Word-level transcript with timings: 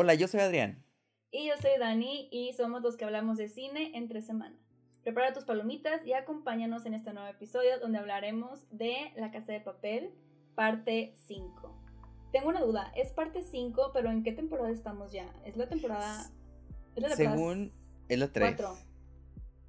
Hola, 0.00 0.14
yo 0.14 0.28
soy 0.28 0.38
Adrián. 0.38 0.84
Y 1.32 1.48
yo 1.48 1.54
soy 1.60 1.72
Dani 1.76 2.28
y 2.30 2.52
somos 2.52 2.82
los 2.82 2.96
que 2.96 3.04
hablamos 3.04 3.36
de 3.36 3.48
cine 3.48 3.90
entre 3.94 4.22
semana. 4.22 4.56
Prepara 5.02 5.32
tus 5.32 5.42
palomitas 5.42 6.06
y 6.06 6.12
acompáñanos 6.12 6.86
en 6.86 6.94
este 6.94 7.12
nuevo 7.12 7.28
episodio 7.28 7.80
donde 7.80 7.98
hablaremos 7.98 8.64
de 8.70 9.10
La 9.16 9.32
Casa 9.32 9.50
de 9.50 9.60
Papel, 9.60 10.14
parte 10.54 11.14
5. 11.26 11.82
Tengo 12.30 12.48
una 12.48 12.60
duda, 12.60 12.92
es 12.94 13.10
parte 13.10 13.42
5, 13.42 13.90
pero 13.92 14.12
¿en 14.12 14.22
qué 14.22 14.30
temporada 14.30 14.70
estamos 14.70 15.10
ya? 15.10 15.26
¿Es 15.44 15.56
la 15.56 15.68
temporada... 15.68 16.30
¿es 16.94 17.02
la 17.02 17.08
temporada 17.08 17.36
según... 17.36 17.72
Es 18.08 18.20
la 18.20 18.32
3. 18.32 18.56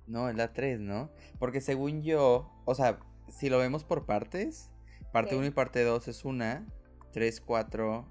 No, 0.06 0.30
es 0.30 0.36
la 0.36 0.54
3, 0.54 0.80
¿no? 0.80 1.10
Porque 1.40 1.60
según 1.60 2.04
yo, 2.04 2.52
o 2.66 2.76
sea, 2.76 3.00
si 3.30 3.50
lo 3.50 3.58
vemos 3.58 3.84
por 3.84 4.06
partes, 4.06 4.70
parte 5.12 5.36
1 5.36 5.48
y 5.48 5.50
parte 5.50 5.84
2 5.84 6.08
es 6.08 6.24
una, 6.24 6.68
3, 7.14 7.42
4 7.42 8.06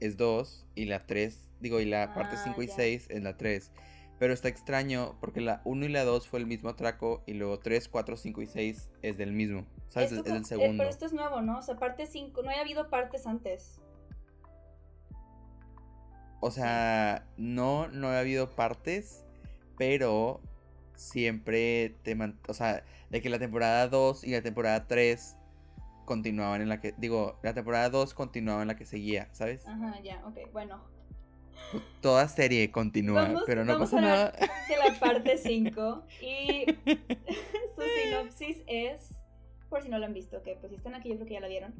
es 0.00 0.18
2 0.18 0.66
y 0.74 0.84
la 0.84 1.06
3 1.06 1.51
Digo, 1.62 1.80
y 1.80 1.86
la 1.86 2.12
parte 2.12 2.36
5 2.36 2.60
ah, 2.60 2.64
y 2.64 2.68
6 2.68 3.06
es 3.08 3.22
la 3.22 3.36
3. 3.36 3.72
Pero 4.18 4.34
está 4.34 4.48
extraño 4.48 5.16
porque 5.20 5.40
la 5.40 5.62
1 5.64 5.86
y 5.86 5.88
la 5.88 6.04
2 6.04 6.28
fue 6.28 6.40
el 6.40 6.46
mismo 6.46 6.68
atraco 6.68 7.22
y 7.26 7.34
luego 7.34 7.60
3, 7.60 7.88
4, 7.88 8.16
5 8.16 8.42
y 8.42 8.46
6 8.46 8.90
es 9.02 9.16
del 9.16 9.32
mismo. 9.32 9.64
¿Sabes? 9.88 10.12
es 10.12 10.24
del 10.24 10.44
segundo. 10.44 10.78
pero 10.78 10.90
esto 10.90 11.06
es 11.06 11.12
nuevo, 11.12 11.40
¿no? 11.40 11.58
O 11.58 11.62
sea, 11.62 11.76
parte 11.76 12.06
5, 12.06 12.42
no 12.42 12.50
había 12.50 12.62
habido 12.62 12.90
partes 12.90 13.26
antes. 13.26 13.80
O 16.40 16.50
sea, 16.50 17.26
no, 17.36 17.88
no 17.88 18.08
había 18.08 18.20
habido 18.20 18.50
partes, 18.50 19.24
pero 19.78 20.40
siempre 20.96 21.96
te... 22.02 22.18
O 22.48 22.54
sea, 22.54 22.84
de 23.10 23.22
que 23.22 23.28
la 23.28 23.38
temporada 23.38 23.86
2 23.88 24.24
y 24.24 24.32
la 24.32 24.42
temporada 24.42 24.86
3 24.86 25.36
continuaban 26.04 26.62
en 26.62 26.68
la 26.68 26.80
que... 26.80 26.94
Digo, 26.98 27.38
la 27.42 27.54
temporada 27.54 27.90
2 27.90 28.14
continuaba 28.14 28.62
en 28.62 28.68
la 28.68 28.76
que 28.76 28.86
seguía, 28.86 29.28
¿sabes? 29.32 29.66
Ajá, 29.68 30.00
ya, 30.02 30.24
ok, 30.26 30.52
bueno. 30.52 30.82
Toda 32.00 32.28
serie 32.28 32.70
continúa, 32.70 33.42
pero 33.46 33.64
no 33.64 33.78
pasa 33.78 34.00
nada. 34.00 34.32
De 34.68 34.76
la 34.76 34.98
parte 34.98 35.38
5. 35.38 36.04
Y 36.20 36.66
su 37.74 37.82
sinopsis 38.02 38.62
es, 38.66 39.10
por 39.68 39.82
si 39.82 39.88
no 39.88 39.98
lo 39.98 40.06
han 40.06 40.14
visto, 40.14 40.42
que 40.42 40.56
pues 40.56 40.70
si 40.70 40.76
están 40.76 40.94
aquí 40.94 41.08
yo 41.08 41.16
creo 41.16 41.26
que 41.26 41.34
ya 41.34 41.40
la 41.40 41.48
vieron. 41.48 41.74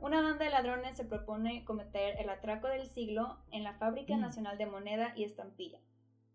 Una 0.00 0.20
banda 0.20 0.44
de 0.44 0.50
ladrones 0.50 0.96
se 0.96 1.04
propone 1.04 1.64
cometer 1.64 2.16
el 2.18 2.28
atraco 2.28 2.66
del 2.66 2.88
siglo 2.88 3.38
en 3.52 3.62
la 3.62 3.74
Fábrica 3.74 4.16
mm. 4.16 4.20
Nacional 4.20 4.58
de 4.58 4.66
Moneda 4.66 5.12
y 5.16 5.24
Estampilla. 5.24 5.78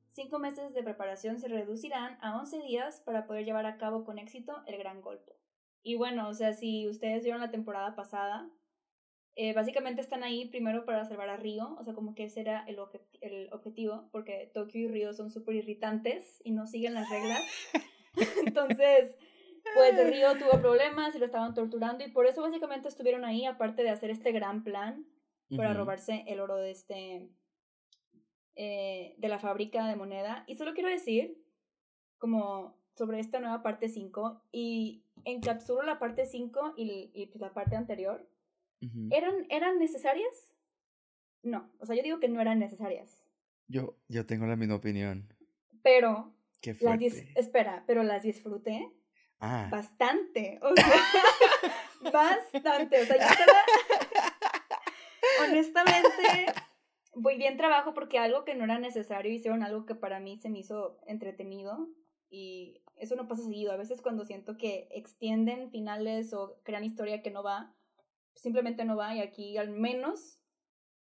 Cinco 0.10 0.40
meses 0.40 0.74
de 0.74 0.84
preparación 0.84 1.38
se 1.38 1.48
reducirán 1.48 2.18
a 2.22 2.38
11 2.38 2.60
días 2.64 3.02
para 3.06 3.28
poder 3.28 3.46
llevar 3.46 3.66
a 3.66 3.78
cabo 3.78 4.04
con 4.04 4.20
éxito 4.20 4.64
el 4.66 4.78
gran 4.78 5.02
golpe. 5.02 5.34
Y 5.84 5.96
bueno, 5.96 6.28
o 6.28 6.34
sea, 6.34 6.54
si 6.54 6.88
ustedes 6.88 7.24
vieron 7.24 7.40
la 7.40 7.52
temporada 7.52 7.96
pasada, 7.96 8.50
eh, 9.40 9.54
básicamente 9.54 10.02
están 10.02 10.24
ahí 10.24 10.48
primero 10.48 10.84
para 10.84 11.06
salvar 11.06 11.30
a 11.30 11.38
Río, 11.38 11.78
o 11.80 11.84
sea, 11.84 11.94
como 11.94 12.16
que 12.16 12.24
ese 12.24 12.42
era 12.42 12.66
el, 12.66 12.80
el 13.22 13.54
objetivo, 13.54 14.10
porque 14.12 14.50
Tokio 14.52 14.82
y 14.82 14.88
Río 14.88 15.14
son 15.14 15.30
súper 15.30 15.54
irritantes 15.54 16.42
y 16.44 16.50
no 16.50 16.66
siguen 16.66 16.96
las 16.96 17.08
reglas. 17.08 17.44
Entonces, 18.48 19.16
pues 19.76 20.10
Río 20.10 20.36
tuvo 20.40 20.60
problemas 20.60 21.14
y 21.14 21.20
lo 21.20 21.26
estaban 21.26 21.54
torturando 21.54 22.04
y 22.04 22.10
por 22.10 22.26
eso 22.26 22.42
básicamente 22.42 22.88
estuvieron 22.88 23.26
ahí, 23.26 23.46
aparte 23.46 23.84
de 23.84 23.92
hacer 23.92 24.10
este 24.10 24.32
gran 24.32 24.64
plan 24.64 25.06
para 25.56 25.72
robarse 25.76 26.24
el 26.26 26.40
oro 26.40 26.56
de 26.56 26.72
este, 26.72 27.30
eh, 28.56 29.14
de 29.20 29.28
la 29.28 29.38
fábrica 29.38 29.88
de 29.88 29.96
moneda. 29.98 30.46
Y 30.48 30.56
solo 30.56 30.74
quiero 30.74 30.90
decir, 30.90 31.38
como 32.18 32.76
sobre 32.96 33.20
esta 33.20 33.40
nueva 33.40 33.62
parte 33.62 33.88
5, 33.88 34.42
y 34.52 35.04
encapsulo 35.26 35.84
la 35.84 36.00
parte 36.00 36.26
5 36.26 36.74
y, 36.76 37.12
y 37.14 37.28
pues 37.28 37.40
la 37.40 37.54
parte 37.54 37.76
anterior 37.76 38.28
¿Eran, 39.12 39.46
¿Eran 39.50 39.80
necesarias? 39.80 40.54
No, 41.44 41.72
o 41.80 41.86
sea, 41.86 41.96
yo 41.96 42.04
digo 42.04 42.20
que 42.20 42.28
no 42.28 42.42
eran 42.42 42.60
necesarias. 42.60 43.24
Yo, 43.68 43.98
yo 44.08 44.26
tengo 44.26 44.46
la 44.46 44.56
misma 44.56 44.76
opinión. 44.76 45.34
Pero, 45.84 46.34
Qué 46.62 46.76
las 46.82 47.02
espera, 47.36 47.84
pero 47.88 48.04
las 48.04 48.24
disfruté 48.24 48.92
ah. 49.40 49.68
bastante. 49.72 50.60
O 50.62 50.76
sea, 50.76 50.88
bastante. 52.12 53.02
O 53.02 53.06
sea, 53.06 53.18
yo 53.18 53.26
estaba, 53.26 53.60
honestamente, 55.48 56.54
muy 57.16 57.38
bien 57.38 57.58
trabajo 57.58 57.94
porque 57.94 58.20
algo 58.20 58.46
que 58.46 58.56
no 58.56 58.64
era 58.64 58.80
necesario 58.80 59.32
hicieron 59.32 59.64
algo 59.64 59.86
que 59.86 59.96
para 59.96 60.20
mí 60.20 60.38
se 60.38 60.50
me 60.50 60.60
hizo 60.60 61.00
entretenido 61.08 61.90
y 62.30 62.82
eso 62.98 63.16
no 63.16 63.28
pasa 63.28 63.44
seguido. 63.44 63.72
A 63.72 63.78
veces 63.78 64.02
cuando 64.02 64.26
siento 64.26 64.58
que 64.58 64.88
extienden 64.92 65.72
finales 65.72 66.34
o 66.34 66.60
crean 66.64 66.84
historia 66.84 67.22
que 67.22 67.32
no 67.32 67.44
va, 67.44 67.74
simplemente 68.38 68.86
no 68.86 68.96
va 68.96 69.16
y 69.16 69.20
aquí 69.20 69.58
al 69.58 69.70
menos 69.70 70.40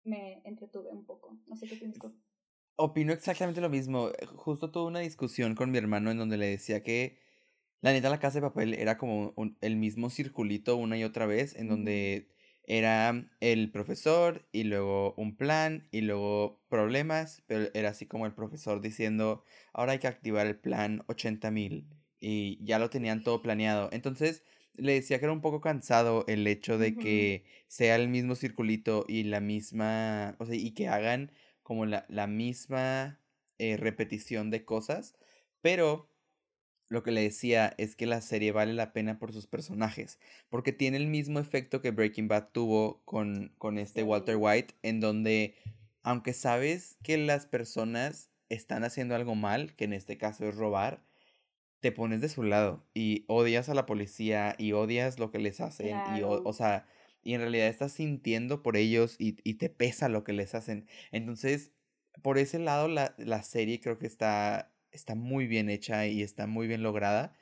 me 0.05 0.43
entretuve 0.45 0.91
un 0.91 1.05
poco. 1.05 1.39
No 1.47 1.57
sé 1.57 1.67
qué 1.67 1.77
piensas. 1.77 2.13
Opino 2.77 3.13
exactamente 3.13 3.61
lo 3.61 3.69
mismo. 3.69 4.11
Justo 4.37 4.71
tuve 4.71 4.87
una 4.89 5.01
discusión 5.01 5.55
con 5.55 5.71
mi 5.71 5.79
hermano 5.79 6.11
en 6.11 6.19
donde 6.19 6.37
le 6.37 6.47
decía 6.47 6.83
que 6.83 7.19
la 7.81 7.93
neta 7.93 8.11
la 8.11 8.21
casa 8.21 8.39
de 8.41 8.49
papel 8.49 8.75
era 8.75 8.99
como 8.99 9.35
el 9.61 9.77
mismo 9.77 10.11
circulito 10.11 10.77
una 10.77 10.99
y 10.99 11.05
otra 11.05 11.27
vez, 11.27 11.57
en 11.57 11.69
donde 11.69 12.29
era 12.65 13.27
el 13.41 13.71
profesor 13.71 14.47
y 14.53 14.65
luego 14.65 15.15
un 15.17 15.37
plan 15.37 15.89
y 15.91 16.03
luego 16.03 16.63
problemas, 16.69 17.43
pero 17.47 17.69
era 17.75 17.91
así 17.91 18.07
como 18.07 18.27
el 18.27 18.35
profesor 18.35 18.81
diciendo, 18.81 19.45
ahora 19.73 19.93
hay 19.93 19.99
que 19.99 20.09
activar 20.09 20.47
el 20.47 20.59
plan 20.59 21.03
80.000 21.09 21.89
y 22.21 22.63
ya 22.65 22.79
lo 22.79 22.91
tenían 22.91 23.25
todo 23.25 23.43
planeado. 23.43 23.89
Entonces, 23.93 24.45
le 24.75 24.95
decía 24.95 25.19
que 25.19 25.27
era 25.27 25.33
un 25.33 25.41
poco 25.41 25.61
cansado 25.61 26.25
el 26.29 26.47
hecho 26.47 26.79
de 26.79 26.97
que 26.97 27.45
sea 27.69 27.97
el 27.97 28.09
mismo 28.09 28.35
circulito 28.35 29.05
y 29.09 29.25
la 29.25 29.41
misma, 29.41 30.37
o 30.39 30.47
sea, 30.47 30.55
y 30.55 30.73
que 30.73 30.89
hagan 30.89 31.33
como 31.63 31.87
la, 31.87 32.07
la 32.09 32.27
misma 32.27 33.21
eh, 33.59 33.77
repetición 33.77 34.51
de 34.51 34.65
cosas, 34.65 35.15
pero 35.61 36.09
lo 36.89 37.05
que 37.05 37.13
le 37.13 37.23
decía 37.23 37.73
es 37.79 37.95
que 37.95 38.07
la 38.07 38.21
serie 38.21 38.51
vale 38.53 38.75
la 38.75 38.93
pena 38.93 39.19
por 39.19 39.33
sus 39.33 39.47
personajes, 39.47 40.19
porque 40.49 40.73
tiene 40.73 40.97
el 40.97 41.07
mismo 41.07 41.39
efecto 41.39 41.81
que 41.81 41.93
Breaking 41.93 42.27
Bad 42.27 42.49
tuvo 42.53 43.03
con, 43.05 43.55
con 43.59 43.79
este 43.79 44.03
Walter 44.03 44.37
White, 44.37 44.75
en 44.83 44.99
donde, 44.99 45.55
aunque 46.03 46.33
sabes 46.33 46.97
que 47.05 47.17
las 47.17 47.47
personas 47.47 48.31
están 48.49 48.83
haciendo 48.83 49.15
algo 49.15 49.37
mal, 49.37 49.77
que 49.77 49.85
en 49.85 49.93
este 49.93 50.19
caso 50.19 50.49
es 50.49 50.57
robar, 50.57 51.05
te 51.81 51.93
pones 51.93 52.21
de 52.21 52.29
su 52.29 52.43
lado 52.43 52.87
y 52.95 53.25
odias 53.27 53.69
a 53.69 53.75
la 53.75 53.87
policía 53.87 54.55
y 54.59 54.73
odias 54.73 55.19
lo 55.19 55.31
que 55.31 55.39
les 55.39 55.61
hacen 55.61 55.97
y 56.17 56.23
o, 56.23 56.53
sea, 56.53 56.87
y 57.23 57.35
en 57.35 57.41
realidad 57.41 57.69
estás 57.69 57.93
sintiendo 57.93 58.63
por 58.63 58.77
ellos 58.77 59.17
y, 59.19 59.39
y, 59.45 59.55
te 59.55 59.69
pesa 59.71 60.09
lo 60.09 60.25
que 60.25 60.33
les 60.33 60.55
hacen. 60.55 60.87
Entonces, 61.11 61.73
por 62.23 62.39
ese 62.39 62.59
lado 62.59 62.89
la, 62.89 63.15
la 63.19 63.43
serie 63.43 63.81
creo 63.81 63.99
que 63.99 64.07
está, 64.07 64.73
está 64.93 65.15
muy 65.15 65.47
bien 65.47 65.71
hecha 65.71 66.07
y 66.07 66.23
está 66.23 66.47
muy 66.47 66.67
bien 66.67 66.83
lograda, 66.83 67.35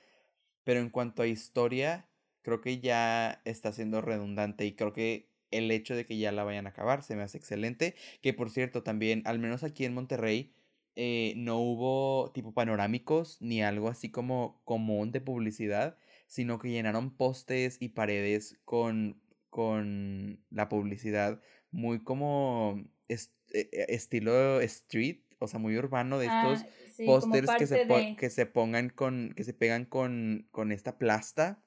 pero 0.64 0.80
en 0.80 0.90
cuanto 0.90 1.22
a 1.22 1.26
historia, 1.26 2.08
creo 2.42 2.60
que 2.60 2.80
ya 2.80 3.42
está 3.44 3.72
siendo 3.72 4.00
redundante 4.00 4.64
y 4.66 4.74
creo 4.74 4.92
que 4.92 5.28
el 5.50 5.70
hecho 5.70 5.96
de 5.96 6.04
que 6.04 6.18
ya 6.18 6.32
la 6.32 6.44
vayan 6.44 6.66
a 6.66 6.70
acabar 6.70 7.02
se 7.02 7.16
me 7.16 7.22
hace 7.22 7.38
excelente, 7.38 7.94
que 8.20 8.34
por 8.34 8.50
cierto 8.50 8.82
también, 8.82 9.22
al 9.24 9.38
menos 9.38 9.64
aquí 9.64 9.84
en 9.84 9.94
Monterrey, 9.94 10.52
eh, 11.00 11.34
no 11.36 11.60
hubo 11.60 12.32
tipo 12.32 12.52
panorámicos 12.52 13.40
ni 13.40 13.62
algo 13.62 13.86
así 13.86 14.10
como 14.10 14.60
común 14.64 15.12
de 15.12 15.20
publicidad, 15.20 15.96
sino 16.26 16.58
que 16.58 16.70
llenaron 16.72 17.16
postes 17.16 17.76
y 17.78 17.90
paredes 17.90 18.58
con, 18.64 19.22
con 19.48 20.40
la 20.50 20.68
publicidad 20.68 21.40
muy 21.70 22.02
como 22.02 22.82
e, 23.06 23.16
e, 23.52 23.68
estilo 23.90 24.60
street, 24.60 25.20
o 25.38 25.46
sea, 25.46 25.60
muy 25.60 25.78
urbano 25.78 26.18
de 26.18 26.26
estos 26.26 26.62
ah, 26.62 27.02
pósters 27.06 27.48
que 27.56 27.68
se, 27.68 28.16
que 28.18 28.28
se 28.28 28.46
pongan 28.46 28.88
con, 28.88 29.34
que 29.36 29.44
se 29.44 29.54
pegan 29.54 29.84
con, 29.84 30.48
con 30.50 30.72
esta 30.72 30.98
plasta 30.98 31.62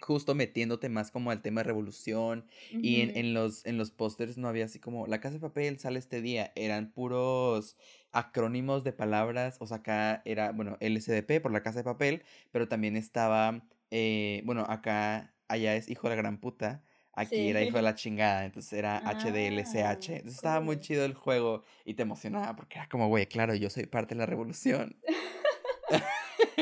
justo 0.00 0.34
metiéndote 0.34 0.88
más 0.88 1.10
como 1.10 1.30
al 1.30 1.42
tema 1.42 1.60
de 1.60 1.64
revolución 1.64 2.46
y 2.70 3.00
en, 3.00 3.16
en 3.16 3.34
los 3.34 3.64
en 3.64 3.78
los 3.78 3.90
pósters 3.90 4.36
no 4.36 4.48
había 4.48 4.66
así 4.66 4.78
como 4.78 5.06
la 5.06 5.20
casa 5.20 5.34
de 5.34 5.40
papel 5.40 5.78
sale 5.78 5.98
este 5.98 6.20
día 6.20 6.52
eran 6.54 6.92
puros 6.92 7.76
acrónimos 8.12 8.84
de 8.84 8.92
palabras 8.92 9.56
o 9.60 9.66
sea 9.66 9.78
acá 9.78 10.22
era 10.24 10.52
bueno 10.52 10.76
LSDP 10.80 11.40
por 11.40 11.50
la 11.50 11.62
casa 11.62 11.78
de 11.78 11.84
papel 11.84 12.22
pero 12.52 12.68
también 12.68 12.96
estaba 12.96 13.62
eh, 13.90 14.42
bueno 14.44 14.66
acá 14.68 15.34
allá 15.48 15.76
es 15.76 15.88
hijo 15.88 16.08
de 16.08 16.16
la 16.16 16.22
gran 16.22 16.38
puta 16.38 16.82
aquí 17.14 17.48
era 17.48 17.62
hijo 17.62 17.76
de 17.76 17.82
la 17.82 17.94
chingada 17.94 18.44
entonces 18.44 18.72
era 18.74 19.00
HDLCH 19.00 19.76
ah, 19.78 19.92
entonces 19.92 20.34
estaba 20.34 20.60
muy 20.60 20.78
chido 20.78 21.06
el 21.06 21.14
juego 21.14 21.64
y 21.86 21.94
te 21.94 22.02
emocionaba 22.02 22.54
porque 22.54 22.78
era 22.78 22.88
como 22.88 23.08
güey 23.08 23.26
claro 23.26 23.54
yo 23.54 23.70
soy 23.70 23.86
parte 23.86 24.14
de 24.14 24.18
la 24.18 24.26
revolución 24.26 24.96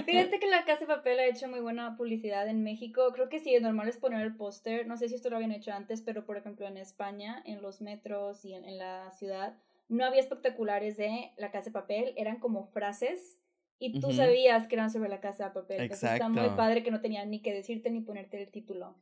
Fíjate 0.04 0.38
que 0.38 0.46
la 0.46 0.64
Casa 0.64 0.80
de 0.80 0.86
Papel 0.86 1.18
ha 1.18 1.26
hecho 1.26 1.48
muy 1.48 1.60
buena 1.60 1.96
publicidad 1.96 2.48
en 2.48 2.62
México. 2.62 3.10
Creo 3.12 3.28
que 3.28 3.40
sí, 3.40 3.54
es 3.54 3.62
normal 3.62 3.88
es 3.88 3.96
poner 3.96 4.22
el 4.22 4.36
póster. 4.36 4.86
No 4.86 4.96
sé 4.96 5.08
si 5.08 5.14
esto 5.14 5.30
lo 5.30 5.36
habían 5.36 5.52
hecho 5.52 5.72
antes, 5.72 6.02
pero 6.02 6.24
por 6.24 6.36
ejemplo 6.36 6.66
en 6.66 6.76
España, 6.76 7.42
en 7.46 7.62
los 7.62 7.80
metros 7.80 8.44
y 8.44 8.54
en, 8.54 8.78
la 8.78 9.10
ciudad, 9.12 9.56
no 9.88 10.04
había 10.04 10.20
espectaculares 10.20 10.96
de 10.96 11.32
la 11.36 11.50
Casa 11.50 11.66
de 11.66 11.72
Papel. 11.72 12.14
Eran 12.16 12.38
como 12.38 12.66
frases 12.66 13.38
y 13.78 14.00
tú 14.00 14.12
sabías 14.12 14.66
que 14.66 14.76
eran 14.76 14.90
sobre 14.90 15.08
la 15.08 15.20
Casa 15.20 15.46
de 15.46 15.50
Papel. 15.50 15.80
Exacto. 15.80 16.14
está 16.14 16.28
muy 16.28 16.56
padre 16.56 16.82
que 16.82 16.90
no 16.90 17.00
tenían 17.00 17.30
ni 17.30 17.42
que 17.42 17.52
decirte 17.52 17.90
ni 17.90 18.00
ponerte 18.00 18.40
el 18.40 18.50
título. 18.50 18.96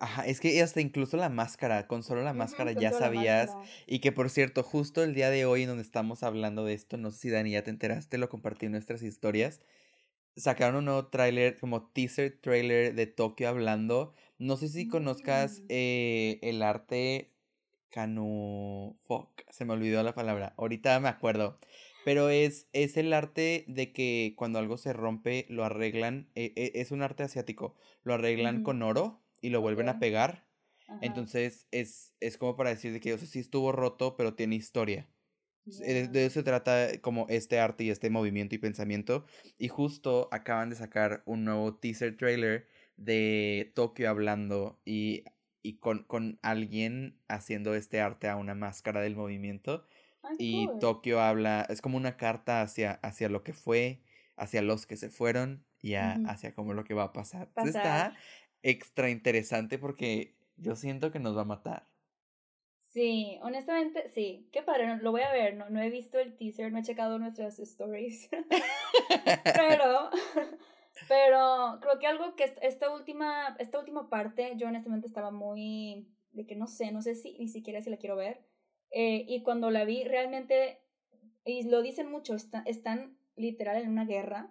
Ajá, 0.00 0.26
es 0.26 0.38
que 0.38 0.62
hasta 0.62 0.80
incluso 0.80 1.16
la 1.16 1.28
máscara, 1.28 1.88
con 1.88 2.04
solo 2.04 2.22
la 2.22 2.32
máscara 2.32 2.70
ya 2.70 2.92
sabías. 2.92 3.48
máscara. 3.48 3.84
Y 3.86 3.98
que 3.98 4.12
por 4.12 4.30
cierto, 4.30 4.62
justo 4.62 5.02
el 5.02 5.14
día 5.14 5.28
de 5.28 5.44
hoy 5.44 5.62
en 5.62 5.68
donde 5.68 5.82
estamos 5.82 6.22
hablando 6.22 6.64
de 6.64 6.74
esto, 6.74 6.96
no 6.96 7.10
sé 7.10 7.18
si 7.18 7.30
Dani 7.30 7.50
ya 7.50 7.64
te 7.64 7.70
enteraste, 7.70 8.16
lo 8.16 8.28
compartí 8.28 8.66
en 8.66 8.72
nuestras 8.72 9.02
historias. 9.02 9.60
Sacaron 10.38 10.76
un 10.76 10.84
nuevo 10.86 11.06
tráiler, 11.08 11.58
como 11.58 11.88
teaser 11.90 12.38
trailer 12.40 12.94
de 12.94 13.06
Tokio 13.06 13.48
hablando. 13.48 14.14
No 14.38 14.56
sé 14.56 14.68
si 14.68 14.88
conozcas 14.88 15.60
Mm. 15.60 15.66
eh, 15.68 16.38
el 16.42 16.62
arte 16.62 17.32
Kanu... 17.90 18.96
Fuck, 19.00 19.42
se 19.50 19.64
me 19.64 19.72
olvidó 19.72 20.02
la 20.02 20.14
palabra. 20.14 20.54
Ahorita 20.56 20.98
me 21.00 21.08
acuerdo. 21.08 21.58
Pero 22.04 22.30
es, 22.30 22.68
es 22.72 22.96
el 22.96 23.12
arte 23.12 23.64
de 23.68 23.92
que 23.92 24.34
cuando 24.36 24.58
algo 24.58 24.78
se 24.78 24.92
rompe, 24.92 25.46
lo 25.48 25.64
arreglan. 25.64 26.30
e- 26.34 26.52
e- 26.56 26.80
es 26.80 26.90
un 26.92 27.02
arte 27.02 27.22
asiático. 27.24 27.74
Lo 28.02 28.14
arreglan 28.14 28.62
con 28.62 28.82
oro 28.82 29.20
y 29.40 29.50
lo 29.50 29.60
vuelven 29.60 29.88
a 29.88 29.98
pegar. 29.98 30.46
Ajá. 30.86 30.98
Entonces 31.02 31.66
es, 31.70 32.14
es 32.20 32.38
como 32.38 32.56
para 32.56 32.70
decir 32.70 32.92
de 32.92 33.00
que, 33.00 33.12
o 33.12 33.18
sea, 33.18 33.26
sí 33.26 33.40
estuvo 33.40 33.72
roto, 33.72 34.16
pero 34.16 34.34
tiene 34.34 34.54
historia. 34.56 35.06
Eh, 35.82 36.08
De, 36.08 36.26
eso 36.26 36.40
se 36.40 36.42
trata 36.44 36.98
como 37.00 37.26
este 37.28 37.60
arte 37.60 37.84
y 37.84 37.90
este 37.90 38.10
movimiento 38.10 38.54
y 38.54 38.58
pensamiento. 38.58 39.24
Y 39.58 39.68
justo 39.68 40.28
acaban 40.32 40.70
de 40.70 40.76
sacar 40.76 41.22
un 41.26 41.44
nuevo 41.44 41.76
teaser 41.76 42.16
trailer 42.16 42.68
de 42.96 43.72
Tokio 43.74 44.08
hablando 44.10 44.80
y, 44.84 45.24
y 45.62 45.78
con, 45.78 46.04
con 46.04 46.38
alguien 46.42 47.20
haciendo 47.28 47.74
este 47.74 48.00
arte 48.00 48.28
a 48.28 48.36
una 48.36 48.54
máscara 48.54 49.00
del 49.00 49.16
movimiento. 49.16 49.86
Y 50.38 50.66
cool. 50.66 50.78
Tokio 50.80 51.20
habla, 51.20 51.66
es 51.68 51.80
como 51.80 51.96
una 51.96 52.16
carta 52.16 52.62
hacia, 52.62 52.92
hacia 52.92 53.28
lo 53.28 53.42
que 53.42 53.52
fue, 53.52 54.02
hacia 54.36 54.62
los 54.62 54.86
que 54.86 54.96
se 54.96 55.10
fueron 55.10 55.64
y 55.80 55.94
a- 55.94 56.14
hacia 56.26 56.54
como 56.54 56.74
lo 56.74 56.84
que 56.84 56.94
va 56.94 57.04
a 57.04 57.12
pasar. 57.12 57.52
Pasar. 57.52 57.68
está 57.68 58.16
extra 58.62 59.10
interesante 59.10 59.78
porque 59.78 60.34
yo 60.56 60.76
siento 60.76 61.10
que 61.12 61.18
nos 61.20 61.36
va 61.36 61.42
a 61.42 61.46
matar. 61.46 61.88
Sí, 62.88 63.38
honestamente, 63.42 64.08
sí. 64.08 64.48
Qué 64.52 64.62
padre, 64.62 64.86
no- 64.86 64.96
lo 64.96 65.10
voy 65.12 65.20
a 65.22 65.32
ver. 65.32 65.54
No, 65.56 65.68
no 65.68 65.80
he 65.80 65.90
visto 65.90 66.18
el 66.18 66.36
teaser, 66.36 66.72
no 66.72 66.78
he 66.78 66.82
checado 66.82 67.18
nuestras 67.18 67.58
stories. 67.58 68.30
pero, 69.54 70.10
pero 71.08 71.78
creo 71.80 71.98
que 72.00 72.06
algo 72.06 72.34
que 72.34 72.44
est- 72.44 72.58
esta 72.62 72.90
última, 72.90 73.54
esta 73.58 73.78
última 73.78 74.08
parte, 74.08 74.52
yo 74.56 74.68
honestamente 74.68 75.06
estaba 75.06 75.30
muy 75.30 76.08
de 76.32 76.46
que 76.46 76.56
no 76.56 76.66
sé, 76.66 76.90
no 76.92 77.02
sé 77.02 77.14
si 77.14 77.36
ni 77.38 77.48
siquiera 77.48 77.82
si 77.82 77.90
la 77.90 77.98
quiero 77.98 78.16
ver. 78.16 78.40
Eh, 78.90 79.24
y 79.28 79.42
cuando 79.42 79.70
la 79.70 79.84
vi, 79.84 80.04
realmente, 80.04 80.80
y 81.44 81.64
lo 81.68 81.82
dicen 81.82 82.10
mucho, 82.10 82.34
está- 82.34 82.62
están 82.66 83.18
literal 83.36 83.76
en 83.82 83.90
una 83.90 84.04
guerra, 84.06 84.50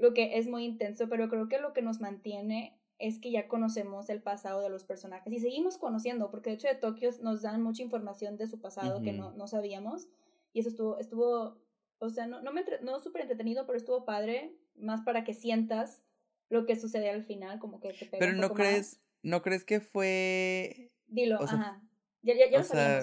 lo 0.00 0.14
que 0.14 0.38
es 0.38 0.48
muy 0.48 0.64
intenso, 0.64 1.08
pero 1.08 1.28
creo 1.28 1.48
que 1.48 1.58
lo 1.60 1.72
que 1.72 1.80
nos 1.82 2.00
mantiene 2.00 2.76
es 2.98 3.18
que 3.18 3.30
ya 3.30 3.48
conocemos 3.48 4.08
el 4.08 4.22
pasado 4.22 4.60
de 4.60 4.68
los 4.68 4.84
personajes 4.84 5.32
y 5.32 5.40
seguimos 5.40 5.78
conociendo, 5.78 6.30
porque 6.30 6.50
de 6.50 6.56
hecho 6.56 6.68
de 6.68 6.74
Tokio 6.76 7.10
nos 7.22 7.42
dan 7.42 7.62
mucha 7.62 7.82
información 7.82 8.36
de 8.36 8.46
su 8.46 8.60
pasado 8.60 9.02
que 9.02 9.12
no, 9.12 9.32
no 9.32 9.46
sabíamos 9.46 10.08
y 10.52 10.60
eso 10.60 10.68
estuvo, 10.68 10.98
estuvo 10.98 11.58
o 11.98 12.10
sea, 12.10 12.26
no, 12.26 12.40
no, 12.42 12.52
me 12.52 12.60
entre- 12.60 12.80
no 12.82 13.00
súper 13.00 13.22
entretenido, 13.22 13.66
pero 13.66 13.76
estuvo 13.78 14.04
padre, 14.04 14.54
más 14.76 15.02
para 15.02 15.24
que 15.24 15.34
sientas 15.34 16.02
lo 16.50 16.66
que 16.66 16.76
sucede 16.76 17.10
al 17.10 17.24
final, 17.24 17.58
como 17.58 17.80
que 17.80 17.92
te 17.92 18.06
pega 18.06 18.18
Pero 18.20 18.32
un 18.32 18.40
no 18.40 18.48
poco 18.48 18.60
más. 18.60 18.68
crees, 18.68 19.00
no 19.22 19.42
crees 19.42 19.64
que 19.64 19.80
fue, 19.80 20.90
Dilo, 21.08 21.38
o 21.40 21.46
sea, 21.46 21.56
ajá. 21.56 21.82
Ya, 22.22 22.34
ya, 22.34 22.50
ya 22.50 22.58
o 22.58 22.62
lo 22.62 22.68
sea, 22.68 23.02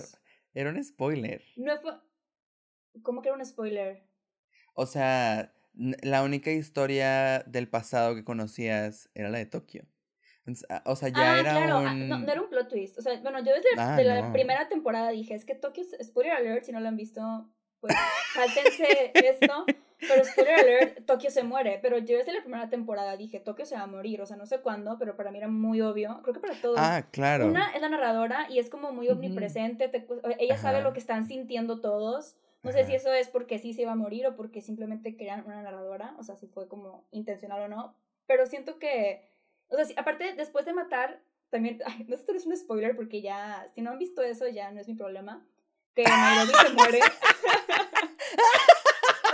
era 0.54 0.70
un 0.70 0.84
spoiler. 0.84 1.42
No 1.58 1.78
fue... 1.80 1.94
¿Cómo 3.04 3.22
que 3.22 3.30
era 3.30 3.38
un 3.38 3.46
spoiler? 3.46 4.04
O 4.76 4.86
sea, 4.86 5.54
la 5.74 6.24
única 6.24 6.52
historia 6.52 7.40
del 7.48 7.68
pasado 7.68 8.16
que 8.16 8.24
conocías 8.24 9.10
era 9.14 9.30
la 9.30 9.38
de 9.38 9.46
Tokio. 9.46 9.86
Ah, 10.70 10.82
O 10.86 10.96
sea, 10.96 11.10
ya 11.10 11.34
Ah, 11.36 11.40
era 11.40 11.52
claro, 11.52 11.78
ah, 11.78 11.94
no, 11.94 12.16
un... 12.18 12.26
no 12.26 12.32
era 12.32 12.42
un 12.42 12.50
plot 12.50 12.68
twist. 12.70 12.98
O 12.98 13.02
sea, 13.02 13.20
bueno, 13.22 13.40
yo 13.40 13.54
desde 13.54 13.70
Ah, 13.78 13.96
de 13.96 14.04
la 14.04 14.22
no. 14.22 14.34
primera 14.34 14.68
temporada 14.70 15.10
dije, 15.12 15.34
es 15.36 15.46
que 15.46 15.56
Tokio, 15.56 15.84
spoiler 16.04 16.34
alert, 16.34 16.64
si 16.66 16.72
no 16.72 16.80
lo 16.80 16.88
han 16.88 16.98
visto, 16.98 17.22
pues 17.80 17.94
sáltense 18.34 19.12
esto. 19.14 19.66
Pero 20.00 20.26
spoiler 20.26 20.56
alert, 20.60 21.06
Tokio 21.06 21.30
se 21.30 21.44
muere. 21.44 21.78
Pero 21.82 22.00
yo 22.00 22.18
desde 22.18 22.34
la 22.34 22.42
primera 22.42 22.70
temporada 22.70 23.16
dije, 23.18 23.40
Tokio 23.40 23.66
se 23.68 23.76
va 23.76 23.84
a 23.84 23.88
morir. 23.88 24.20
O 24.22 24.26
sea, 24.26 24.36
no 24.36 24.48
sé 24.48 24.60
cuándo, 24.62 24.98
pero 24.98 25.16
para 25.16 25.32
mí 25.32 25.38
era 25.38 25.48
muy 25.48 25.80
obvio. 25.82 26.20
Creo 26.24 26.34
que 26.34 26.40
para 26.40 26.60
todos. 26.60 26.78
Ah, 26.80 27.06
claro. 27.12 27.46
Una 27.48 27.72
es 27.76 27.82
la 27.82 27.90
narradora 27.90 28.48
y 28.50 28.58
es 28.58 28.70
como 28.72 28.92
muy 28.92 29.10
omnipresente. 29.10 29.88
te 29.90 30.06
cu- 30.06 30.22
ella 30.40 30.58
sabe 30.58 30.78
Ajá. 30.80 30.88
lo 30.88 30.94
que 30.94 31.00
están 31.00 31.28
sintiendo 31.28 31.82
todos. 31.82 32.36
No 32.64 32.72
sé 32.72 32.86
si 32.86 32.94
eso 32.94 33.12
es 33.12 33.28
porque 33.28 33.58
sí 33.60 33.74
se 33.74 33.82
iba 33.82 33.92
a 33.94 33.96
morir 33.96 34.28
o 34.28 34.36
porque 34.36 34.62
simplemente 34.62 35.16
querían 35.18 35.46
una 35.46 35.62
narradora. 35.64 36.16
O 36.20 36.24
sea, 36.24 36.36
si 36.36 36.48
fue 36.48 36.68
como 36.68 37.08
intencional 37.12 37.62
o 37.64 37.68
no. 37.68 37.96
Pero 38.28 38.46
siento 38.46 38.78
que. 38.80 39.28
O 39.70 39.76
sea, 39.76 39.86
sí, 39.86 39.94
aparte, 39.98 40.34
después 40.36 40.66
de 40.66 40.74
matar, 40.74 41.22
también. 41.50 41.80
Ay, 41.86 42.06
no 42.08 42.16
esto 42.16 42.32
no 42.34 42.38
es 42.38 42.46
un 42.46 42.56
spoiler 42.56 42.96
porque 42.96 43.22
ya. 43.22 43.68
Si 43.74 43.82
no 43.82 43.92
han 43.92 43.98
visto 44.00 44.22
eso, 44.22 44.48
ya 44.48 44.72
no 44.72 44.80
es 44.80 44.88
mi 44.88 44.94
problema. 44.96 45.46
Que 45.96 46.04
Nairobi 46.04 46.54
se 46.68 46.74
muere. 46.74 47.00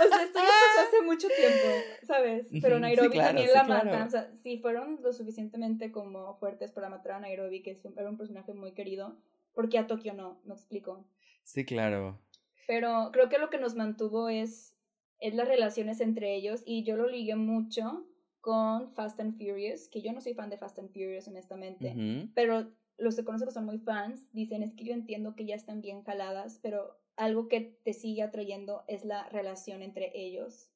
O 0.00 0.08
sea, 0.08 0.22
esto 0.22 0.38
ya 0.38 0.44
pasó 0.44 0.88
hace 0.88 1.02
mucho 1.02 1.26
tiempo, 1.28 1.66
¿sabes? 2.06 2.46
Pero 2.62 2.76
sí, 2.76 2.80
Nairobi 2.82 3.10
claro, 3.10 3.28
también 3.28 3.48
sí, 3.48 3.54
la 3.54 3.64
claro. 3.64 3.84
matan. 3.86 4.06
O 4.06 4.10
sea, 4.10 4.30
si 4.42 4.58
fueron 4.58 5.00
lo 5.02 5.12
suficientemente 5.12 5.90
como 5.90 6.36
fuertes 6.36 6.70
para 6.70 6.88
matar 6.88 7.12
a 7.12 7.20
Nairobi, 7.20 7.62
que 7.62 7.72
es 7.72 7.84
un- 7.84 7.98
era 7.98 8.08
un 8.08 8.16
personaje 8.16 8.54
muy 8.54 8.72
querido, 8.74 9.16
¿por 9.54 9.68
qué 9.68 9.78
a 9.78 9.88
Tokio 9.88 10.14
no? 10.14 10.40
Me 10.44 10.54
explico. 10.54 11.04
Sí, 11.42 11.64
claro. 11.64 12.20
Pero 12.68 13.08
creo 13.14 13.30
que 13.30 13.38
lo 13.38 13.48
que 13.48 13.58
nos 13.58 13.76
mantuvo 13.76 14.28
es, 14.28 14.76
es 15.20 15.34
las 15.34 15.48
relaciones 15.48 16.02
entre 16.02 16.34
ellos 16.34 16.62
y 16.66 16.84
yo 16.84 16.96
lo 16.98 17.08
ligué 17.08 17.34
mucho 17.34 18.06
con 18.42 18.92
Fast 18.92 19.18
and 19.20 19.38
Furious, 19.38 19.88
que 19.88 20.02
yo 20.02 20.12
no 20.12 20.20
soy 20.20 20.34
fan 20.34 20.50
de 20.50 20.58
Fast 20.58 20.78
and 20.78 20.90
Furious, 20.90 21.26
honestamente. 21.28 22.28
Pero 22.34 22.70
los 22.98 23.16
que 23.16 23.24
conozco 23.24 23.46
que 23.46 23.54
son 23.54 23.64
muy 23.64 23.78
fans 23.78 24.30
dicen 24.34 24.62
es 24.62 24.74
que 24.74 24.84
yo 24.84 24.92
entiendo 24.92 25.34
que 25.34 25.46
ya 25.46 25.54
están 25.54 25.80
bien 25.80 26.02
jaladas, 26.02 26.60
pero 26.62 27.00
algo 27.16 27.48
que 27.48 27.80
te 27.84 27.94
sigue 27.94 28.22
atrayendo 28.22 28.84
es 28.86 29.02
la 29.06 29.26
relación 29.30 29.80
entre 29.80 30.12
ellos. 30.14 30.70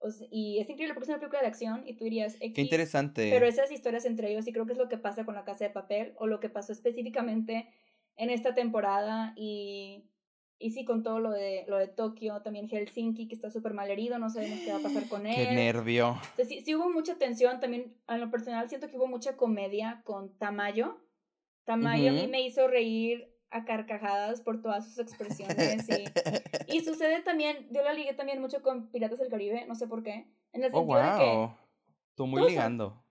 O 0.00 0.08
y 0.32 0.58
es 0.58 0.68
increíble 0.68 0.94
porque 0.94 1.04
es 1.04 1.10
una 1.10 1.20
película 1.20 1.42
de 1.42 1.46
acción 1.46 1.86
y 1.86 1.94
tú 1.94 2.02
dirías, 2.02 2.34
Qué 2.38 2.46
X, 2.46 2.58
interesante. 2.64 3.30
pero 3.30 3.46
esas 3.46 3.70
historias 3.70 4.04
entre 4.04 4.32
ellos 4.32 4.48
y 4.48 4.52
creo 4.52 4.66
que 4.66 4.72
es 4.72 4.78
lo 4.78 4.88
que 4.88 4.98
pasa 4.98 5.24
con 5.24 5.36
la 5.36 5.44
casa 5.44 5.64
de 5.64 5.70
papel 5.70 6.14
o 6.16 6.26
lo 6.26 6.40
que 6.40 6.48
pasó 6.48 6.72
específicamente 6.72 7.68
en 8.16 8.30
esta 8.30 8.54
temporada 8.54 9.32
y, 9.36 10.04
y 10.58 10.70
sí 10.72 10.84
con 10.84 11.02
todo 11.02 11.20
lo 11.20 11.30
de, 11.30 11.64
lo 11.68 11.76
de 11.78 11.86
Tokio, 11.88 12.42
también 12.42 12.68
Helsinki 12.68 13.28
que 13.28 13.34
está 13.34 13.50
súper 13.50 13.74
mal 13.74 13.90
herido, 13.90 14.18
no 14.18 14.28
sabemos 14.30 14.58
qué 14.64 14.70
va 14.72 14.78
a 14.78 14.82
pasar 14.82 15.08
con 15.08 15.26
él. 15.26 15.34
Qué 15.48 15.54
nervio. 15.54 16.16
Entonces, 16.30 16.48
sí, 16.48 16.60
sí 16.62 16.74
hubo 16.74 16.90
mucha 16.90 17.16
tensión, 17.16 17.60
también 17.60 17.94
en 18.08 18.20
lo 18.20 18.30
personal 18.30 18.68
siento 18.68 18.88
que 18.90 18.96
hubo 18.96 19.06
mucha 19.06 19.36
comedia 19.36 20.02
con 20.04 20.36
Tamayo. 20.38 20.98
Tamayo 21.64 22.10
a 22.10 22.14
mí 22.14 22.26
me 22.26 22.40
hizo 22.42 22.66
reír 22.66 23.32
a 23.50 23.64
carcajadas 23.64 24.40
por 24.42 24.60
todas 24.60 24.84
sus 24.86 24.98
expresiones 24.98 25.88
y, 25.88 26.04
y 26.66 26.80
sucede 26.84 27.22
también, 27.22 27.68
yo 27.70 27.82
la 27.82 27.92
ligué 27.92 28.12
también 28.14 28.40
mucho 28.40 28.62
con 28.62 28.90
Piratas 28.90 29.18
del 29.18 29.28
Caribe, 29.30 29.64
no 29.66 29.74
sé 29.74 29.86
por 29.86 30.02
qué, 30.02 30.26
en 30.52 30.64
el 30.64 30.70
Oh, 30.74 30.80
de 30.82 30.86
que 31.18 31.34
wow. 31.36 31.54
Tú 32.14 32.26
muy 32.26 32.40
son- 32.42 32.50
ligando. 32.50 33.04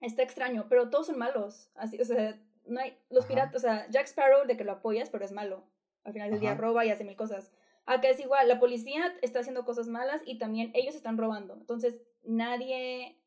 está 0.00 0.22
extraño, 0.22 0.66
pero 0.68 0.90
todos 0.90 1.06
son 1.06 1.18
malos, 1.18 1.70
así, 1.74 2.00
o 2.00 2.04
sea, 2.04 2.38
no 2.66 2.80
hay, 2.80 2.98
los 3.08 3.24
Ajá. 3.24 3.28
piratas, 3.28 3.56
o 3.56 3.60
sea, 3.60 3.88
Jack 3.88 4.06
Sparrow 4.08 4.46
de 4.46 4.56
que 4.56 4.64
lo 4.64 4.72
apoyas, 4.72 5.10
pero 5.10 5.24
es 5.24 5.32
malo, 5.32 5.64
al 6.08 6.14
final 6.14 6.30
del 6.30 6.40
día 6.40 6.52
Ajá. 6.52 6.60
roba 6.60 6.84
y 6.84 6.90
hace 6.90 7.04
mil 7.04 7.16
cosas. 7.16 7.52
Acá 7.86 8.08
es 8.08 8.20
igual, 8.20 8.48
la 8.48 8.60
policía 8.60 9.14
está 9.22 9.40
haciendo 9.40 9.64
cosas 9.64 9.88
malas 9.88 10.20
y 10.26 10.38
también 10.38 10.70
ellos 10.74 10.94
están 10.94 11.16
robando, 11.16 11.54
entonces 11.54 12.02
nadie, 12.22 13.18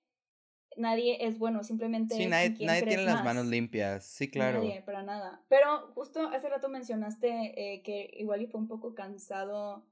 nadie 0.77 1.25
es 1.25 1.39
bueno, 1.39 1.63
simplemente 1.63 2.15
Sí, 2.15 2.27
nadie, 2.27 2.55
nadie 2.65 2.83
tiene 2.83 3.03
las 3.03 3.23
manos 3.23 3.47
limpias. 3.47 4.05
Sí, 4.05 4.29
claro. 4.29 4.59
Nadie, 4.59 4.83
para 4.83 5.01
nada. 5.01 5.43
Pero 5.47 5.91
justo 5.95 6.27
hace 6.27 6.47
rato 6.47 6.69
mencionaste 6.69 7.29
eh, 7.73 7.81
que 7.81 8.11
igual 8.17 8.43
y 8.43 8.47
fue 8.47 8.59
un 8.59 8.67
poco 8.67 8.93
cansado 8.93 9.87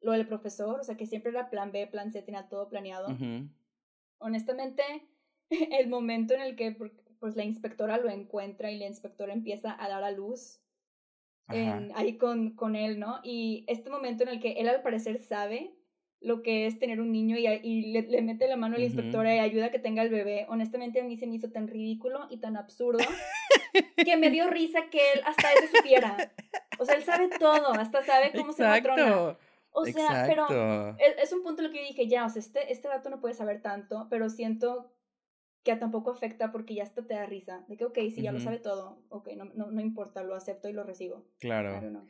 lo 0.00 0.12
del 0.12 0.26
profesor, 0.26 0.80
o 0.80 0.84
sea, 0.84 0.96
que 0.96 1.06
siempre 1.06 1.30
era 1.30 1.50
plan 1.50 1.72
B, 1.72 1.86
plan 1.86 2.10
C, 2.10 2.22
tenía 2.22 2.48
todo 2.48 2.68
planeado. 2.68 3.08
Honestamente, 4.18 4.82
el 5.50 5.88
momento 5.88 6.32
en 6.32 6.40
el 6.40 6.56
que 6.56 6.76
pues 7.18 7.36
la 7.36 7.44
inspectora 7.44 7.98
lo 7.98 8.08
encuentra 8.08 8.70
y 8.70 8.78
la 8.78 8.86
inspectora 8.86 9.32
empieza 9.32 9.76
a 9.78 9.88
dar 9.88 10.04
a 10.04 10.10
luz 10.10 10.60
en- 11.48 11.92
ahí 11.94 12.16
con, 12.18 12.50
con 12.56 12.76
él, 12.76 12.98
¿no? 12.98 13.20
Y 13.22 13.64
este 13.68 13.90
momento 13.90 14.22
en 14.24 14.30
el 14.30 14.40
que 14.40 14.52
él 14.52 14.68
al 14.68 14.82
parecer 14.82 15.18
sabe 15.18 15.72
lo 16.20 16.42
que 16.42 16.66
es 16.66 16.78
tener 16.78 17.00
un 17.00 17.12
niño 17.12 17.36
y, 17.36 17.46
y 17.46 17.92
le, 17.92 18.02
le 18.02 18.22
mete 18.22 18.48
la 18.48 18.56
mano 18.56 18.76
a 18.76 18.78
la 18.78 18.84
inspectora 18.86 19.34
y 19.34 19.38
ayuda 19.38 19.66
a 19.66 19.70
que 19.70 19.78
tenga 19.78 20.02
el 20.02 20.08
bebé, 20.08 20.46
honestamente 20.48 21.00
a 21.00 21.04
mí 21.04 21.16
se 21.16 21.26
me 21.26 21.36
hizo 21.36 21.50
tan 21.50 21.68
ridículo 21.68 22.26
y 22.30 22.38
tan 22.38 22.56
absurdo 22.56 22.98
que 23.96 24.16
me 24.16 24.30
dio 24.30 24.48
risa 24.48 24.88
que 24.90 24.98
él 25.14 25.20
hasta 25.24 25.52
eso 25.52 25.76
supiera. 25.76 26.16
O 26.78 26.84
sea, 26.84 26.96
él 26.96 27.02
sabe 27.04 27.28
todo, 27.38 27.72
hasta 27.72 28.02
sabe 28.04 28.32
cómo 28.34 28.52
se 28.52 28.62
matrona. 28.64 29.02
Exacto. 29.02 29.38
O 29.78 29.84
sea, 29.84 30.24
pero 30.26 30.42
Exacto. 30.44 30.96
es, 30.98 31.24
es 31.24 31.32
un 31.34 31.42
punto 31.42 31.60
en 31.60 31.66
el 31.66 31.72
que 31.72 31.78
yo 31.82 31.88
dije, 31.88 32.08
ya, 32.08 32.24
o 32.24 32.30
sea, 32.30 32.40
este, 32.40 32.72
este 32.72 32.88
dato 32.88 33.10
no 33.10 33.20
puede 33.20 33.34
saber 33.34 33.60
tanto, 33.60 34.06
pero 34.08 34.30
siento 34.30 34.90
que 35.66 35.76
tampoco 35.76 36.12
afecta 36.12 36.52
porque 36.52 36.76
ya 36.76 36.84
hasta 36.84 37.04
te 37.04 37.14
da 37.14 37.26
risa. 37.26 37.64
De 37.68 37.76
que, 37.76 37.84
ok, 37.84 37.98
sí, 38.14 38.22
ya 38.22 38.30
lo 38.30 38.38
sabe 38.38 38.60
todo, 38.60 39.02
ok, 39.08 39.30
no, 39.36 39.46
no, 39.46 39.72
no 39.72 39.80
importa, 39.80 40.22
lo 40.22 40.36
acepto 40.36 40.68
y 40.68 40.72
lo 40.72 40.84
recibo. 40.84 41.26
Claro. 41.40 42.06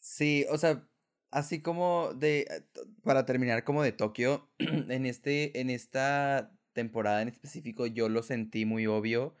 Sí, 0.00 0.44
o 0.50 0.58
sea, 0.58 0.84
así 1.30 1.62
como 1.62 2.12
de, 2.14 2.40
eh, 2.40 2.64
para 3.04 3.24
terminar 3.24 3.62
como 3.62 3.84
de 3.84 3.92
Tokio, 3.92 4.50
en 4.58 5.06
este, 5.06 5.60
en 5.60 5.70
esta 5.70 6.52
temporada 6.72 7.22
en 7.22 7.28
específico 7.28 7.86
yo 7.86 8.08
lo 8.08 8.22
sentí 8.22 8.64
muy 8.64 8.86
obvio, 8.88 9.36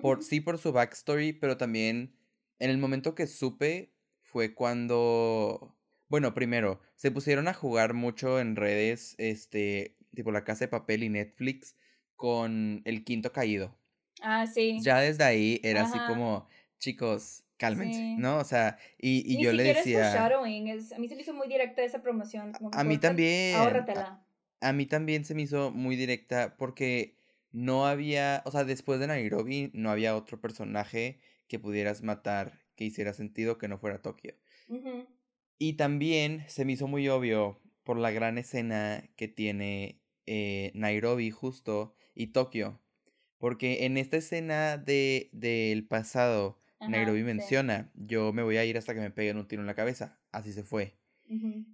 por, 0.00 0.22
sí 0.22 0.40
por 0.40 0.56
su 0.56 0.72
backstory, 0.72 1.34
pero 1.34 1.58
también 1.58 2.16
en 2.58 2.70
el 2.70 2.78
momento 2.78 3.14
que 3.14 3.26
supe 3.26 3.92
fue 4.20 4.54
cuando, 4.54 5.76
bueno, 6.08 6.32
primero, 6.32 6.80
se 6.96 7.10
pusieron 7.10 7.46
a 7.46 7.52
jugar 7.52 7.92
mucho 7.92 8.40
en 8.40 8.56
redes, 8.56 9.14
este, 9.18 9.98
tipo 10.14 10.32
La 10.32 10.44
Casa 10.44 10.64
de 10.64 10.68
Papel 10.68 11.02
y 11.02 11.10
Netflix, 11.10 11.76
con 12.22 12.82
El 12.84 13.02
Quinto 13.02 13.32
Caído. 13.32 13.76
Ah, 14.22 14.46
sí. 14.46 14.78
Ya 14.80 15.00
desde 15.00 15.24
ahí 15.24 15.60
era 15.64 15.82
así 15.82 15.98
como, 16.06 16.46
chicos, 16.78 17.42
cálmense, 17.56 18.14
¿no? 18.16 18.38
O 18.38 18.44
sea, 18.44 18.78
y, 18.96 19.24
y 19.26 19.42
yo 19.42 19.52
le 19.52 19.64
decía... 19.64 20.12
Es, 20.12 20.92
a 20.92 20.98
mí 21.00 21.08
se 21.08 21.16
me 21.16 21.22
hizo 21.22 21.34
muy 21.34 21.48
directa 21.48 21.82
esa 21.82 22.00
promoción. 22.00 22.52
a 22.70 22.84
mí 22.84 22.98
también. 22.98 23.56
Ahórratela. 23.56 24.24
A, 24.60 24.72
mí 24.72 24.86
también 24.86 25.24
se 25.24 25.34
me 25.34 25.42
hizo 25.42 25.72
muy 25.72 25.96
directa 25.96 26.54
porque 26.56 27.18
no 27.50 27.88
había, 27.88 28.42
o 28.44 28.52
sea, 28.52 28.62
después 28.62 29.00
de 29.00 29.08
Nairobi 29.08 29.72
no 29.74 29.90
había 29.90 30.14
otro 30.14 30.40
personaje 30.40 31.18
que 31.48 31.58
pudieras 31.58 32.04
matar 32.04 32.60
que 32.76 32.84
hiciera 32.84 33.14
sentido 33.14 33.58
que 33.58 33.66
no 33.66 33.78
fuera 33.78 34.00
Tokio. 34.00 34.36
Y 35.58 35.72
también 35.72 36.44
se 36.46 36.64
me 36.64 36.74
hizo 36.74 36.86
muy 36.86 37.08
obvio 37.08 37.60
por 37.82 37.98
la 37.98 38.12
gran 38.12 38.38
escena 38.38 39.02
que 39.16 39.26
tiene 39.26 40.00
eh, 40.26 40.70
Nairobi 40.76 41.32
justo 41.32 41.96
y 42.14 42.28
Tokio. 42.28 42.80
Porque 43.38 43.84
en 43.86 43.96
esta 43.96 44.16
escena 44.16 44.78
de 44.78 45.28
del 45.32 45.86
pasado, 45.86 46.58
Nairobi 46.80 47.22
menciona, 47.22 47.90
yo 47.94 48.32
me 48.32 48.42
voy 48.42 48.56
a 48.56 48.64
ir 48.64 48.78
hasta 48.78 48.94
que 48.94 49.00
me 49.00 49.10
peguen 49.10 49.36
un 49.36 49.48
tiro 49.48 49.62
en 49.62 49.66
la 49.66 49.74
cabeza. 49.74 50.18
Así 50.30 50.52
se 50.52 50.62
fue. 50.62 50.96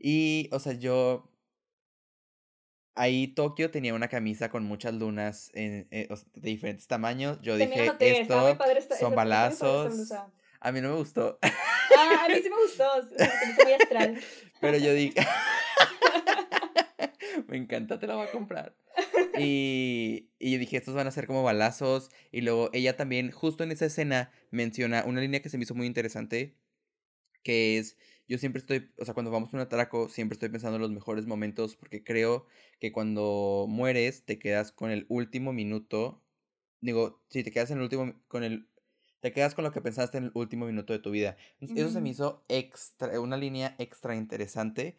Y, 0.00 0.48
o 0.52 0.58
sea, 0.58 0.72
yo... 0.74 1.32
Ahí 2.94 3.28
Tokio 3.28 3.70
tenía 3.70 3.94
una 3.94 4.08
camisa 4.08 4.50
con 4.50 4.64
muchas 4.64 4.92
lunas 4.92 5.52
en, 5.54 5.86
eh, 5.92 6.08
de 6.34 6.48
diferentes 6.48 6.88
tamaños. 6.88 7.38
Yo 7.42 7.56
dije, 7.56 7.92
esto 8.00 8.58
son 8.98 9.14
balazos. 9.14 10.12
A 10.60 10.72
mí 10.72 10.80
no 10.80 10.90
me 10.90 10.96
gustó. 10.96 11.38
Ah, 11.42 12.24
a 12.24 12.28
mí 12.28 12.34
sí 12.42 12.50
me 12.50 12.56
gustó. 12.56 12.84
muy 13.62 13.72
astral. 13.72 14.20
Pero 14.60 14.78
yo 14.78 14.92
dije... 14.92 15.20
me 17.48 17.56
encanta, 17.56 17.98
te 17.98 18.06
la 18.06 18.16
voy 18.16 18.26
a 18.26 18.30
comprar. 18.30 18.74
Y, 19.40 20.30
y 20.38 20.56
dije, 20.58 20.76
estos 20.76 20.94
van 20.94 21.06
a 21.06 21.10
ser 21.10 21.26
como 21.26 21.42
balazos. 21.42 22.10
Y 22.32 22.42
luego 22.42 22.70
ella 22.72 22.96
también, 22.96 23.30
justo 23.30 23.64
en 23.64 23.72
esa 23.72 23.86
escena, 23.86 24.30
menciona 24.50 25.04
una 25.04 25.20
línea 25.20 25.40
que 25.42 25.48
se 25.48 25.58
me 25.58 25.64
hizo 25.64 25.74
muy 25.74 25.86
interesante, 25.86 26.56
que 27.42 27.78
es, 27.78 27.96
yo 28.28 28.38
siempre 28.38 28.60
estoy, 28.60 28.90
o 28.98 29.04
sea, 29.04 29.14
cuando 29.14 29.30
vamos 29.30 29.52
a 29.52 29.56
un 29.56 29.62
atraco, 29.62 30.08
siempre 30.08 30.34
estoy 30.34 30.50
pensando 30.50 30.76
en 30.76 30.82
los 30.82 30.90
mejores 30.90 31.26
momentos, 31.26 31.76
porque 31.76 32.04
creo 32.04 32.46
que 32.80 32.92
cuando 32.92 33.66
mueres, 33.68 34.24
te 34.24 34.38
quedas 34.38 34.72
con 34.72 34.90
el 34.90 35.06
último 35.08 35.52
minuto. 35.52 36.22
Digo, 36.80 37.22
si 37.30 37.42
te 37.42 37.50
quedas 37.50 37.70
en 37.70 37.78
el 37.78 37.84
último, 37.84 38.14
con 38.28 38.44
el 38.44 38.68
te 39.20 39.32
quedas 39.32 39.54
con 39.54 39.64
lo 39.64 39.72
que 39.72 39.80
pensaste 39.80 40.18
en 40.18 40.24
el 40.24 40.30
último 40.34 40.66
minuto 40.66 40.92
de 40.92 41.00
tu 41.00 41.10
vida. 41.10 41.36
Eso 41.60 41.90
se 41.90 42.00
me 42.00 42.10
hizo 42.10 42.44
extra, 42.48 43.18
una 43.20 43.36
línea 43.36 43.74
extra 43.78 44.14
interesante 44.14 44.98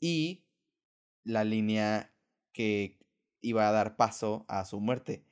y 0.00 0.44
la 1.24 1.44
línea 1.44 2.12
que 2.52 2.98
iba 3.40 3.68
a 3.68 3.72
dar 3.72 3.96
paso 3.96 4.44
a 4.48 4.64
su 4.64 4.80
muerte. 4.80 5.24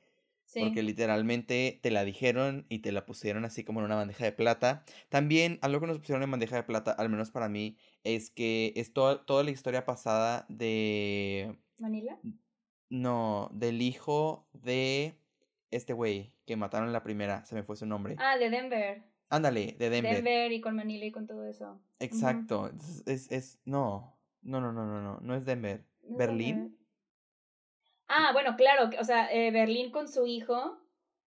Porque 0.53 0.81
literalmente 0.81 1.79
te 1.83 1.91
la 1.91 2.03
dijeron 2.03 2.65
y 2.69 2.79
te 2.79 2.91
la 2.91 3.05
pusieron 3.05 3.45
así 3.45 3.63
como 3.63 3.81
en 3.81 3.85
una 3.85 3.95
bandeja 3.95 4.25
de 4.25 4.31
plata. 4.31 4.83
También 5.09 5.59
algo 5.61 5.79
que 5.79 5.87
nos 5.87 5.99
pusieron 5.99 6.23
en 6.23 6.31
bandeja 6.31 6.55
de 6.55 6.63
plata, 6.63 6.91
al 6.91 7.09
menos 7.09 7.29
para 7.29 7.49
mí, 7.49 7.77
es 8.03 8.31
que 8.31 8.73
es 8.75 8.91
toda 8.91 9.43
la 9.43 9.51
historia 9.51 9.85
pasada 9.85 10.47
de... 10.49 11.55
¿Manila? 11.77 12.19
No, 12.89 13.49
del 13.53 13.81
hijo 13.81 14.47
de 14.53 15.19
este 15.69 15.93
güey 15.93 16.33
que 16.45 16.55
mataron 16.55 16.87
en 16.87 16.93
la 16.93 17.03
primera, 17.03 17.45
se 17.45 17.53
me 17.53 17.61
fue 17.61 17.75
su 17.75 17.85
nombre. 17.85 18.15
Ah, 18.17 18.37
de 18.37 18.49
Denver. 18.49 19.03
Ándale, 19.29 19.75
de 19.77 19.91
Denver. 19.91 20.15
Denver 20.15 20.51
y 20.51 20.61
con 20.61 20.75
Manila 20.75 21.05
y 21.05 21.11
con 21.11 21.27
todo 21.27 21.45
eso. 21.45 21.79
Exacto. 21.99 22.71
es, 23.05 23.31
es, 23.31 23.59
no, 23.65 24.17
no, 24.41 24.59
no, 24.59 24.71
no, 24.73 24.85
no, 24.85 24.99
no, 24.99 25.19
no 25.21 25.35
es 25.35 25.45
Denver. 25.45 25.85
¿Berlín? 26.01 26.78
Ah, 28.09 28.31
bueno, 28.33 28.55
claro, 28.57 28.89
o 28.99 29.03
sea, 29.03 29.31
eh, 29.31 29.51
Berlín 29.51 29.91
con 29.91 30.07
su 30.07 30.25
hijo. 30.25 30.77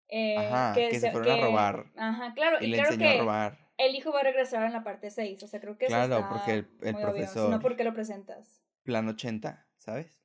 Eh, 0.08 0.36
ajá, 0.36 0.74
que, 0.74 0.98
se, 0.98 1.10
fueron 1.10 1.38
a 1.38 1.42
robar. 1.46 1.86
Ajá, 1.96 2.34
claro, 2.34 2.58
y, 2.60 2.72
claro 2.72 2.98
que 2.98 3.08
a 3.08 3.20
robar. 3.20 3.58
el 3.78 3.94
hijo 3.94 4.12
va 4.12 4.20
a 4.20 4.24
regresar 4.24 4.66
en 4.66 4.72
la 4.74 4.84
parte 4.84 5.08
6, 5.08 5.42
o 5.42 5.48
sea, 5.48 5.58
creo 5.58 5.78
que 5.78 5.86
Claro, 5.86 6.16
está 6.16 6.28
porque 6.28 6.52
el, 6.52 6.68
el 6.82 6.96
profesor... 6.96 7.48
no 7.48 7.60
porque 7.60 7.84
lo 7.84 7.94
presentas. 7.94 8.62
Plan 8.82 9.08
80, 9.08 9.66
¿sabes? 9.78 10.20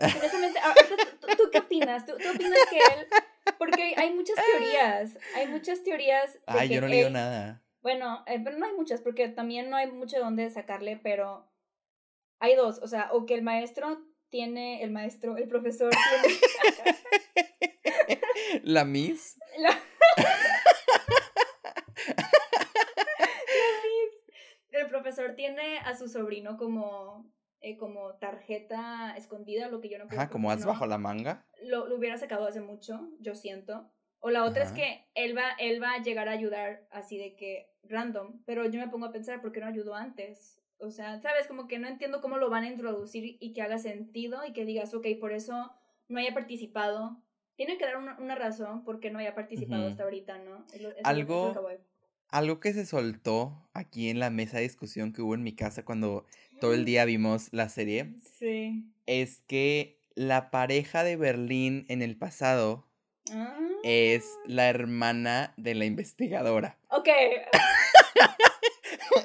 Honestamente, 0.00 0.58
ah, 0.64 0.74
¿tú, 1.36 1.44
qué 1.52 1.58
opinas? 1.58 2.04
¿Tú, 2.04 2.12
opinas 2.12 2.58
que 2.70 2.78
él...? 2.78 3.06
Porque 3.58 3.94
hay 3.96 4.12
muchas 4.12 4.36
teorías, 4.36 5.18
hay 5.36 5.46
muchas 5.48 5.82
teorías... 5.82 6.32
De 6.32 6.40
Ay, 6.46 6.70
yo 6.70 6.80
no 6.80 6.88
leí 6.88 7.08
nada. 7.10 7.62
Bueno, 7.82 8.24
eh, 8.26 8.40
pero 8.42 8.58
no 8.58 8.64
hay 8.64 8.72
muchas, 8.72 9.02
porque 9.02 9.28
también 9.28 9.68
no 9.68 9.76
hay 9.76 9.90
mucho 9.92 10.16
de 10.16 10.22
dónde 10.22 10.50
sacarle, 10.50 10.96
pero 10.96 11.46
hay 12.40 12.56
dos, 12.56 12.78
o 12.82 12.88
sea, 12.88 13.10
o 13.12 13.26
que 13.26 13.34
el 13.34 13.42
maestro 13.42 14.02
tiene, 14.34 14.82
el 14.82 14.90
maestro, 14.90 15.36
el 15.36 15.46
profesor 15.46 15.92
tiene... 15.92 16.34
¿La 18.64 18.84
Miss? 18.84 19.38
La... 19.58 19.70
Miss. 23.84 24.24
El 24.72 24.88
profesor 24.88 25.36
tiene 25.36 25.78
a 25.78 25.94
su 25.94 26.08
sobrino 26.08 26.56
como, 26.56 27.32
eh, 27.60 27.76
como 27.76 28.16
tarjeta 28.16 29.16
escondida, 29.16 29.68
lo 29.68 29.80
que 29.80 29.88
yo 29.88 29.98
no 29.98 30.08
creo. 30.08 30.18
Ajá, 30.18 30.30
como 30.30 30.50
has 30.50 30.66
bajo 30.66 30.84
la 30.84 30.98
manga. 30.98 31.46
Lo, 31.62 31.86
lo, 31.86 31.96
hubiera 31.96 32.18
sacado 32.18 32.48
hace 32.48 32.60
mucho, 32.60 33.08
yo 33.20 33.36
siento. 33.36 33.88
O 34.18 34.30
la 34.30 34.42
otra 34.42 34.64
es 34.64 34.72
que 34.72 35.06
él 35.14 35.38
va, 35.38 35.52
él 35.60 35.80
va 35.80 35.92
a 35.92 36.02
llegar 36.02 36.28
a 36.28 36.32
ayudar 36.32 36.88
así 36.90 37.18
de 37.18 37.36
que 37.36 37.70
random, 37.84 38.42
pero 38.46 38.68
yo 38.68 38.80
me 38.80 38.88
pongo 38.88 39.06
a 39.06 39.12
pensar, 39.12 39.40
¿por 39.40 39.52
qué 39.52 39.60
no 39.60 39.68
ayudó 39.68 39.94
antes? 39.94 40.60
O 40.84 40.90
sea, 40.90 41.18
¿sabes? 41.20 41.46
Como 41.46 41.66
que 41.66 41.78
no 41.78 41.88
entiendo 41.88 42.20
cómo 42.20 42.36
lo 42.36 42.50
van 42.50 42.64
a 42.64 42.68
introducir 42.68 43.36
y 43.40 43.52
que 43.52 43.62
haga 43.62 43.78
sentido 43.78 44.44
y 44.46 44.52
que 44.52 44.64
digas, 44.64 44.94
ok, 44.94 45.06
por 45.18 45.32
eso 45.32 45.72
no 46.08 46.18
haya 46.18 46.34
participado. 46.34 47.16
Tiene 47.56 47.78
que 47.78 47.84
dar 47.84 47.96
una, 47.96 48.18
una 48.18 48.34
razón 48.34 48.84
por 48.84 49.00
qué 49.00 49.10
no 49.10 49.18
haya 49.18 49.34
participado 49.34 49.86
hasta 49.86 50.02
ahorita, 50.02 50.38
¿no? 50.38 50.66
algo, 51.04 51.54
algo 52.28 52.60
que 52.60 52.72
se 52.72 52.84
soltó 52.84 53.68
aquí 53.72 54.08
en 54.08 54.18
la 54.18 54.30
mesa 54.30 54.56
de 54.56 54.64
discusión 54.64 55.12
que 55.12 55.22
hubo 55.22 55.34
en 55.34 55.44
mi 55.44 55.54
casa 55.54 55.84
cuando 55.84 56.26
todo 56.60 56.74
el 56.74 56.84
día 56.84 57.04
vimos 57.06 57.48
la 57.52 57.68
serie. 57.68 58.14
Sí. 58.38 58.84
Es 59.06 59.42
que 59.46 60.00
la 60.14 60.50
pareja 60.50 61.04
de 61.04 61.16
Berlín 61.16 61.86
en 61.88 62.02
el 62.02 62.16
pasado 62.16 62.86
es 63.84 64.24
ah. 64.26 64.42
la 64.46 64.68
hermana 64.68 65.54
de 65.56 65.74
la 65.74 65.84
investigadora. 65.84 66.76
Ok. 66.88 67.08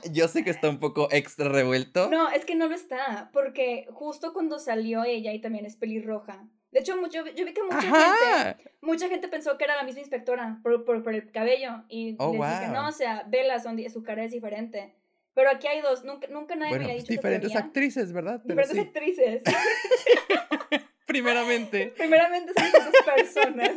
Yo 0.11 0.27
sé 0.27 0.43
que 0.43 0.49
está 0.49 0.69
un 0.69 0.79
poco 0.79 1.07
extra 1.11 1.49
revuelto. 1.49 2.09
No, 2.09 2.29
es 2.29 2.45
que 2.45 2.55
no 2.55 2.67
lo 2.67 2.75
está, 2.75 3.29
porque 3.33 3.87
justo 3.91 4.33
cuando 4.33 4.59
salió 4.59 5.03
ella 5.03 5.33
y 5.33 5.41
también 5.41 5.65
es 5.65 5.75
pelirroja. 5.75 6.47
De 6.71 6.81
hecho, 6.81 6.95
yo, 7.09 7.25
yo 7.25 7.45
vi 7.45 7.53
que 7.53 7.63
mucha 7.63 7.81
gente, 7.81 8.71
mucha 8.81 9.09
gente 9.09 9.27
pensó 9.27 9.57
que 9.57 9.63
era 9.63 9.75
la 9.75 9.83
misma 9.83 10.01
inspectora 10.01 10.59
por, 10.61 10.85
por, 10.85 11.15
el 11.15 11.31
cabello 11.31 11.83
y 11.89 12.15
oh, 12.19 12.31
que 12.31 12.67
no, 12.67 12.87
o 12.87 12.91
sea, 12.91 13.23
Bella, 13.27 13.59
son, 13.59 13.79
su 13.89 14.03
cara 14.03 14.23
es 14.23 14.31
diferente. 14.31 14.95
Pero 15.33 15.49
aquí 15.49 15.67
hay 15.67 15.81
dos, 15.81 16.03
nunca, 16.03 16.27
nunca 16.27 16.55
nadie 16.55 16.77
me 16.77 16.83
había 16.83 16.95
pues, 16.95 17.07
dicho 17.07 17.13
Diferentes 17.13 17.55
actrices, 17.55 18.11
¿verdad? 18.13 18.41
diferentes 18.43 18.77
actrices. 18.77 19.41
Primeramente. 21.07 21.93
Primeramente 21.97 22.53
son 22.55 22.65
diferentes 22.65 23.01
personas. 23.03 23.71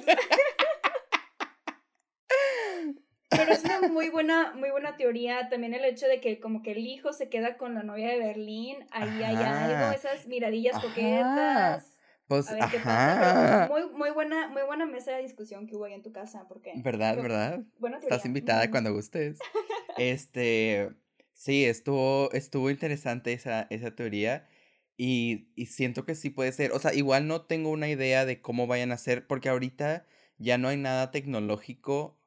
Pero 3.37 3.53
es 3.53 3.65
una 3.65 3.89
muy 3.89 4.09
buena, 4.11 4.53
muy 4.55 4.71
buena 4.71 4.97
teoría. 4.97 5.49
También 5.49 5.75
el 5.75 5.85
hecho 5.85 6.07
de 6.07 6.21
que 6.21 6.41
como 6.41 6.63
que 6.63 6.73
el 6.73 6.79
hijo 6.79 7.13
se 7.13 7.29
queda 7.29 7.57
con 7.57 7.75
la 7.75 7.83
novia 7.83 8.09
de 8.09 8.19
Berlín. 8.19 8.79
Ahí 8.91 9.23
hay 9.23 9.37
algo, 9.37 9.93
esas 9.95 10.27
miradillas 10.27 10.81
coquetas. 10.81 11.99
Pues, 12.29 12.49
a 12.49 12.55
ver 12.55 12.65
qué 12.71 12.79
pasa. 12.79 13.69
muy, 13.71 13.91
muy, 13.91 14.11
buena, 14.11 14.49
muy 14.49 14.63
buena 14.63 14.87
mesa 14.87 15.13
de 15.13 15.23
discusión 15.23 15.67
que 15.67 15.77
hubo 15.77 15.85
ahí 15.85 15.93
en 15.93 16.03
tu 16.03 16.13
casa. 16.13 16.47
Porque, 16.49 16.73
¿Verdad, 16.77 17.17
verdad? 17.17 17.65
Estás 18.01 18.25
invitada 18.25 18.71
cuando 18.71 18.93
gustes. 18.93 19.39
este, 19.99 20.91
sí, 21.35 21.65
estuvo, 21.65 22.31
estuvo 22.33 22.71
interesante 22.71 23.33
esa, 23.33 23.67
esa 23.71 23.95
teoría. 23.95 24.49
Y, 24.97 25.49
y 25.57 25.67
siento 25.67 26.05
que 26.05 26.15
sí 26.15 26.31
puede 26.31 26.53
ser. 26.53 26.73
O 26.73 26.79
sea, 26.79 26.95
igual 26.95 27.27
no 27.27 27.43
tengo 27.43 27.71
una 27.71 27.89
idea 27.89 28.25
de 28.25 28.41
cómo 28.41 28.67
vayan 28.67 28.93
a 28.93 28.99
ser, 28.99 29.27
porque 29.27 29.49
ahorita 29.49 30.07
ya 30.39 30.59
no 30.59 30.69
hay 30.69 30.77
nada 30.77 31.11
tecnológico 31.11 32.19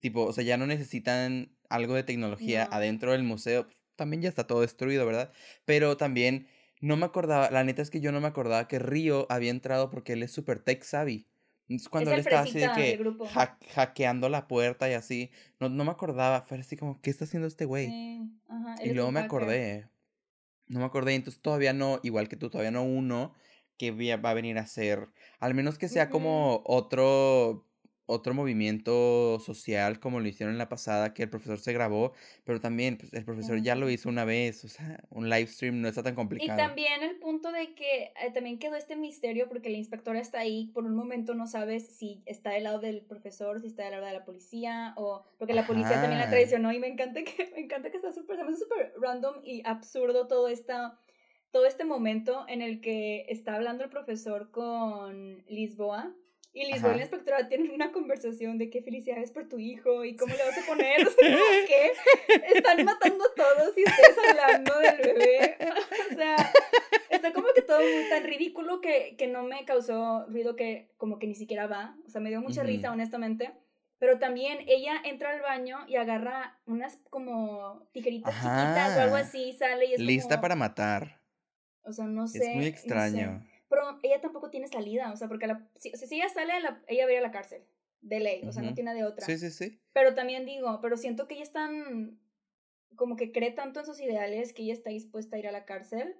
Tipo, 0.00 0.24
o 0.24 0.32
sea, 0.32 0.44
ya 0.44 0.56
no 0.56 0.66
necesitan 0.66 1.56
algo 1.68 1.94
de 1.94 2.02
tecnología 2.02 2.68
adentro 2.70 3.12
del 3.12 3.22
museo. 3.22 3.66
También 3.96 4.22
ya 4.22 4.28
está 4.28 4.46
todo 4.46 4.62
destruido, 4.62 5.06
¿verdad? 5.06 5.32
Pero 5.64 5.96
también 5.96 6.48
no 6.80 6.96
me 6.96 7.06
acordaba, 7.06 7.50
la 7.50 7.64
neta 7.64 7.82
es 7.82 7.90
que 7.90 8.00
yo 8.00 8.12
no 8.12 8.20
me 8.20 8.28
acordaba 8.28 8.66
que 8.68 8.78
Río 8.78 9.26
había 9.30 9.50
entrado 9.50 9.90
porque 9.90 10.14
él 10.14 10.22
es 10.22 10.32
súper 10.32 10.60
tech 10.60 10.82
savvy. 10.82 11.28
Entonces 11.68 11.88
cuando 11.88 12.10
él 12.10 12.18
estaba 12.18 12.42
así 12.42 12.58
de 12.58 12.72
que 12.72 12.98
hackeando 13.74 14.28
la 14.28 14.48
puerta 14.48 14.90
y 14.90 14.94
así, 14.94 15.30
no, 15.60 15.68
no 15.68 15.84
me 15.84 15.90
acordaba, 15.92 16.42
fue 16.42 16.58
así 16.58 16.76
como, 16.76 17.00
¿qué 17.00 17.10
está 17.10 17.24
haciendo 17.24 17.46
este 17.46 17.64
güey? 17.64 17.88
y 18.82 18.90
luego 18.92 19.12
me 19.12 19.20
acordé, 19.20 19.88
no 20.66 20.80
me 20.80 20.86
acordé, 20.86 21.14
entonces 21.14 21.42
todavía 21.42 21.72
no, 21.72 22.00
igual 22.02 22.28
que 22.28 22.36
tú, 22.36 22.50
todavía 22.50 22.70
no 22.70 22.82
uno 22.82 23.34
que 23.76 23.90
va 24.16 24.30
a 24.30 24.34
venir 24.34 24.58
a 24.58 24.66
ser, 24.66 25.08
al 25.38 25.54
menos 25.54 25.78
que 25.78 25.88
sea 25.88 26.10
como 26.10 26.62
otro 26.66 27.69
otro 28.10 28.34
movimiento 28.34 29.38
social 29.38 30.00
como 30.00 30.18
lo 30.20 30.28
hicieron 30.28 30.52
en 30.52 30.58
la 30.58 30.68
pasada, 30.68 31.14
que 31.14 31.22
el 31.22 31.30
profesor 31.30 31.58
se 31.58 31.72
grabó, 31.72 32.12
pero 32.44 32.60
también 32.60 32.96
pues, 32.96 33.12
el 33.12 33.24
profesor 33.24 33.62
ya 33.62 33.76
lo 33.76 33.88
hizo 33.88 34.08
una 34.08 34.24
vez, 34.24 34.64
o 34.64 34.68
sea, 34.68 35.02
un 35.10 35.30
live 35.30 35.46
stream 35.46 35.80
no 35.80 35.88
está 35.88 36.02
tan 36.02 36.16
complicado. 36.16 36.58
Y 36.58 36.62
también 36.62 37.02
el 37.02 37.16
punto 37.16 37.52
de 37.52 37.74
que 37.74 38.12
eh, 38.20 38.32
también 38.34 38.58
quedó 38.58 38.74
este 38.74 38.96
misterio 38.96 39.48
porque 39.48 39.70
la 39.70 39.76
inspectora 39.76 40.18
está 40.18 40.40
ahí, 40.40 40.66
por 40.74 40.84
un 40.84 40.96
momento 40.96 41.34
no 41.34 41.46
sabes 41.46 41.86
si 41.86 42.22
está 42.26 42.50
del 42.50 42.64
lado 42.64 42.80
del 42.80 43.02
profesor, 43.02 43.60
si 43.60 43.68
está 43.68 43.84
del 43.84 43.92
lado 43.92 44.06
de 44.06 44.12
la 44.12 44.24
policía, 44.24 44.92
o 44.96 45.24
porque 45.38 45.54
la 45.54 45.66
policía 45.66 46.00
también 46.00 46.18
la 46.18 46.28
traicionó 46.28 46.72
y 46.72 46.80
me 46.80 46.88
encanta 46.88 47.22
que, 47.22 47.50
me 47.54 47.60
encanta 47.60 47.90
que 47.90 47.96
está 47.96 48.12
súper, 48.12 48.38
súper 48.56 48.92
random 49.00 49.36
y 49.44 49.62
absurdo 49.64 50.26
todo 50.26 50.48
esta 50.48 50.98
todo 51.52 51.66
este 51.66 51.84
momento 51.84 52.44
en 52.48 52.62
el 52.62 52.80
que 52.80 53.26
está 53.28 53.56
hablando 53.56 53.82
el 53.82 53.90
profesor 53.90 54.50
con 54.52 55.42
Lisboa 55.48 56.14
y 56.52 56.64
Lisboa 56.64 56.94
y 56.94 56.96
la 56.96 57.02
inspectora 57.02 57.48
tienen 57.48 57.70
una 57.70 57.92
conversación 57.92 58.58
de 58.58 58.70
qué 58.70 58.82
felicidades 58.82 59.30
por 59.30 59.48
tu 59.48 59.58
hijo 59.58 60.04
y 60.04 60.16
cómo 60.16 60.34
le 60.34 60.44
vas 60.44 60.58
a 60.58 60.66
poner, 60.66 61.06
o 61.06 61.10
sea, 61.18 61.38
¿qué? 61.66 61.92
Están 62.54 62.84
matando 62.84 63.24
a 63.24 63.34
todos 63.34 63.78
y 63.78 63.84
ustedes 63.84 64.16
hablando 64.28 64.78
del 64.78 64.96
bebé. 64.98 65.56
O 66.10 66.14
sea, 66.14 66.36
está 67.08 67.32
como 67.32 67.46
que 67.54 67.62
todo 67.62 67.78
muy 67.78 68.08
tan 68.08 68.24
ridículo 68.24 68.80
que, 68.80 69.14
que 69.16 69.28
no 69.28 69.44
me 69.44 69.64
causó 69.64 70.26
ruido 70.26 70.56
que 70.56 70.90
como 70.96 71.18
que 71.18 71.28
ni 71.28 71.34
siquiera 71.34 71.66
va. 71.66 71.96
O 72.04 72.10
sea, 72.10 72.20
me 72.20 72.30
dio 72.30 72.40
mucha 72.40 72.64
risa, 72.64 72.90
honestamente. 72.90 73.52
Pero 73.98 74.18
también 74.18 74.58
ella 74.66 74.94
entra 75.04 75.30
al 75.30 75.40
baño 75.40 75.78
y 75.86 75.96
agarra 75.96 76.58
unas 76.66 76.98
como 77.10 77.86
tijeritas 77.92 78.34
chiquitas 78.34 78.96
o 78.96 79.00
algo 79.02 79.16
así, 79.16 79.52
sale 79.52 79.86
y 79.86 79.94
es 79.94 80.00
Lista 80.00 80.40
para 80.40 80.56
matar. 80.56 81.20
O 81.82 81.92
sea, 81.92 82.06
no 82.06 82.26
sé. 82.26 82.38
Es 82.38 82.56
muy 82.56 82.66
extraño. 82.66 83.42
Pero 83.70 83.98
ella 84.02 84.20
tampoco 84.20 84.50
tiene 84.50 84.66
salida, 84.66 85.12
o 85.12 85.16
sea, 85.16 85.28
porque 85.28 85.46
la, 85.46 85.66
si, 85.76 85.90
si 85.92 86.16
ella 86.16 86.28
sale, 86.28 86.52
ella 86.88 87.04
va 87.04 87.10
a 87.10 87.12
ir 87.12 87.18
a 87.18 87.22
la 87.22 87.30
cárcel, 87.30 87.62
de 88.00 88.20
ley, 88.20 88.42
o 88.46 88.52
sea, 88.52 88.62
no 88.62 88.74
tiene 88.74 88.92
de 88.94 89.04
otra. 89.04 89.24
Sí, 89.24 89.38
sí, 89.38 89.50
sí. 89.50 89.80
Pero 89.92 90.14
también 90.14 90.44
digo, 90.44 90.80
pero 90.82 90.96
siento 90.96 91.28
que 91.28 91.34
ella 91.34 91.44
es 91.44 91.52
tan, 91.52 92.18
como 92.96 93.16
que 93.16 93.30
cree 93.30 93.52
tanto 93.52 93.80
en 93.80 93.86
sus 93.86 94.00
ideales 94.00 94.52
que 94.52 94.64
ella 94.64 94.74
está 94.74 94.90
dispuesta 94.90 95.36
a 95.36 95.38
ir 95.38 95.46
a 95.46 95.52
la 95.52 95.64
cárcel 95.64 96.16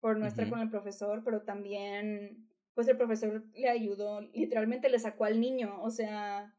por 0.00 0.16
no 0.16 0.26
estar 0.26 0.48
con 0.48 0.60
el 0.60 0.70
profesor, 0.70 1.22
pero 1.24 1.42
también, 1.42 2.48
pues 2.74 2.88
el 2.88 2.96
profesor 2.96 3.44
le 3.54 3.68
ayudó, 3.68 4.20
literalmente 4.20 4.88
le 4.88 4.98
sacó 4.98 5.24
al 5.24 5.40
niño, 5.40 5.82
o 5.82 5.90
sea... 5.90 6.54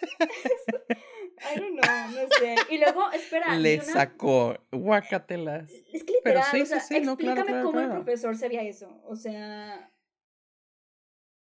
I 1.40 1.58
don't 1.58 1.80
know, 1.80 2.22
no 2.22 2.28
sé. 2.38 2.56
Y 2.70 2.78
luego, 2.78 3.10
espera. 3.12 3.56
Le 3.56 3.80
sacó 3.80 4.58
guacatelas. 4.72 5.70
Es 5.92 6.04
que 6.04 6.14
literal, 6.14 6.44
o 6.62 6.66
sea, 6.66 6.78
explícame 6.78 7.62
cómo 7.62 7.80
el 7.80 7.90
profesor 7.90 8.36
sabía 8.36 8.62
eso. 8.62 9.00
O 9.04 9.16
sea. 9.16 9.90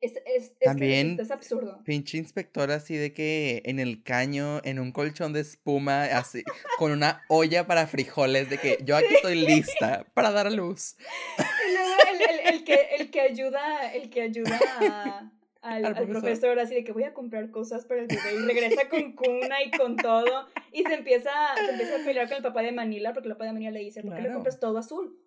Es, 0.02 0.18
es, 0.26 0.52
es 0.60 0.60
También, 0.60 1.18
es 1.20 1.32
absurdo. 1.32 1.82
Pinche 1.84 2.18
inspector 2.18 2.70
así 2.70 2.96
de 2.96 3.14
que 3.14 3.64
en 3.66 3.80
el 3.80 4.04
caño, 4.04 4.62
en 4.64 4.78
un 4.80 4.92
colchón 4.92 5.34
de 5.34 5.40
espuma, 5.40 6.04
así, 6.04 6.44
con 6.78 6.92
una 6.92 7.24
olla 7.30 7.66
para 7.66 7.88
frijoles, 7.88 8.50
de 8.50 8.58
que 8.60 8.78
yo 8.84 8.98
aquí 8.98 9.16
estoy 9.16 9.36
lista 9.36 10.06
para 10.14 10.32
dar 10.32 10.48
a 10.48 10.52
luz. 10.52 10.98
Y 11.40 11.74
luego 11.74 11.92
el, 12.12 12.22
el, 12.22 12.54
el, 12.54 12.64
que, 12.66 12.88
el 13.00 13.10
que 13.10 13.22
ayuda, 13.22 13.94
el 13.94 14.10
que 14.10 14.22
ayuda 14.22 14.60
a, 14.80 15.32
al, 15.66 16.08
profesor. 16.08 16.60
así 16.60 16.76
de 16.76 16.84
que 16.84 16.92
voy 16.92 17.04
a 17.04 17.14
comprar 17.14 17.50
cosas 17.50 17.86
para 17.86 18.02
el 18.02 18.08
bebé 18.08 18.36
y 18.36 18.46
regresa 18.46 18.88
con 18.90 19.14
cuna 19.14 19.64
y 19.66 19.72
con 19.72 19.96
todo 19.96 20.48
y 20.72 20.84
se 20.84 20.94
empieza, 20.94 21.32
se 21.56 21.72
empieza 21.72 22.02
a 22.02 22.06
pelear 22.06 22.28
con 22.28 22.38
el 22.38 22.44
papá 22.44 22.62
de 22.62 22.72
Manila 22.72 23.14
porque 23.14 23.30
el 23.30 23.34
papá 23.34 23.46
de 23.46 23.54
Manila 23.54 23.72
le 23.72 23.80
dice, 23.80 24.02
¿por 24.02 24.16
qué 24.16 24.22
le 24.22 24.34
compras 24.34 24.60
todo 24.60 24.78
azul? 24.78 25.18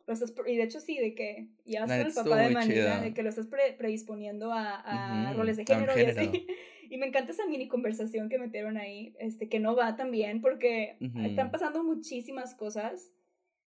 y 0.47 0.57
de 0.57 0.63
hecho 0.63 0.81
sí, 0.81 0.99
de 0.99 1.15
que 1.15 1.49
ya 1.65 1.83
con 1.83 1.93
el 1.93 2.13
papá 2.13 2.37
de 2.39 2.51
Manila, 2.51 3.01
de 3.01 3.13
que 3.13 3.23
lo 3.23 3.29
estás 3.29 3.47
predisponiendo 3.47 4.53
a, 4.53 4.77
a 5.31 5.33
roles 5.35 5.57
de 5.57 5.65
género, 5.65 5.99
y 5.99 6.05
así. 6.05 6.47
Y 6.91 6.97
me 6.97 7.07
encanta 7.07 7.33
esa 7.33 7.47
mini 7.47 7.69
conversación 7.69 8.31
que 8.31 8.39
metieron 8.39 8.79
ahí, 8.79 9.15
este, 9.19 9.51
que 9.51 9.61
no 9.61 9.77
va 9.77 9.95
tan 9.97 10.11
bien 10.11 10.41
porque 10.41 10.97
están 11.23 11.51
pasando 11.51 11.85
muchísimas 11.85 12.55
cosas. 12.55 13.13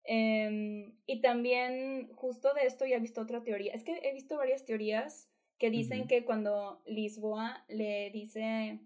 Em, 0.03 0.93
y 1.07 1.19
también, 1.21 2.09
justo 2.13 2.53
de 2.53 2.67
esto 2.67 2.85
ya 2.85 2.97
he 2.97 2.99
visto 2.99 3.21
otra 3.21 3.43
teoría. 3.43 3.73
Es 3.73 3.83
que 3.83 3.99
he 4.03 4.13
visto 4.13 4.37
varias 4.37 4.65
teorías 4.65 5.29
que 5.57 5.69
dicen 5.69 6.07
que 6.07 6.23
cuando 6.25 6.81
Lisboa 6.85 7.65
le 7.67 8.11
dice 8.11 8.79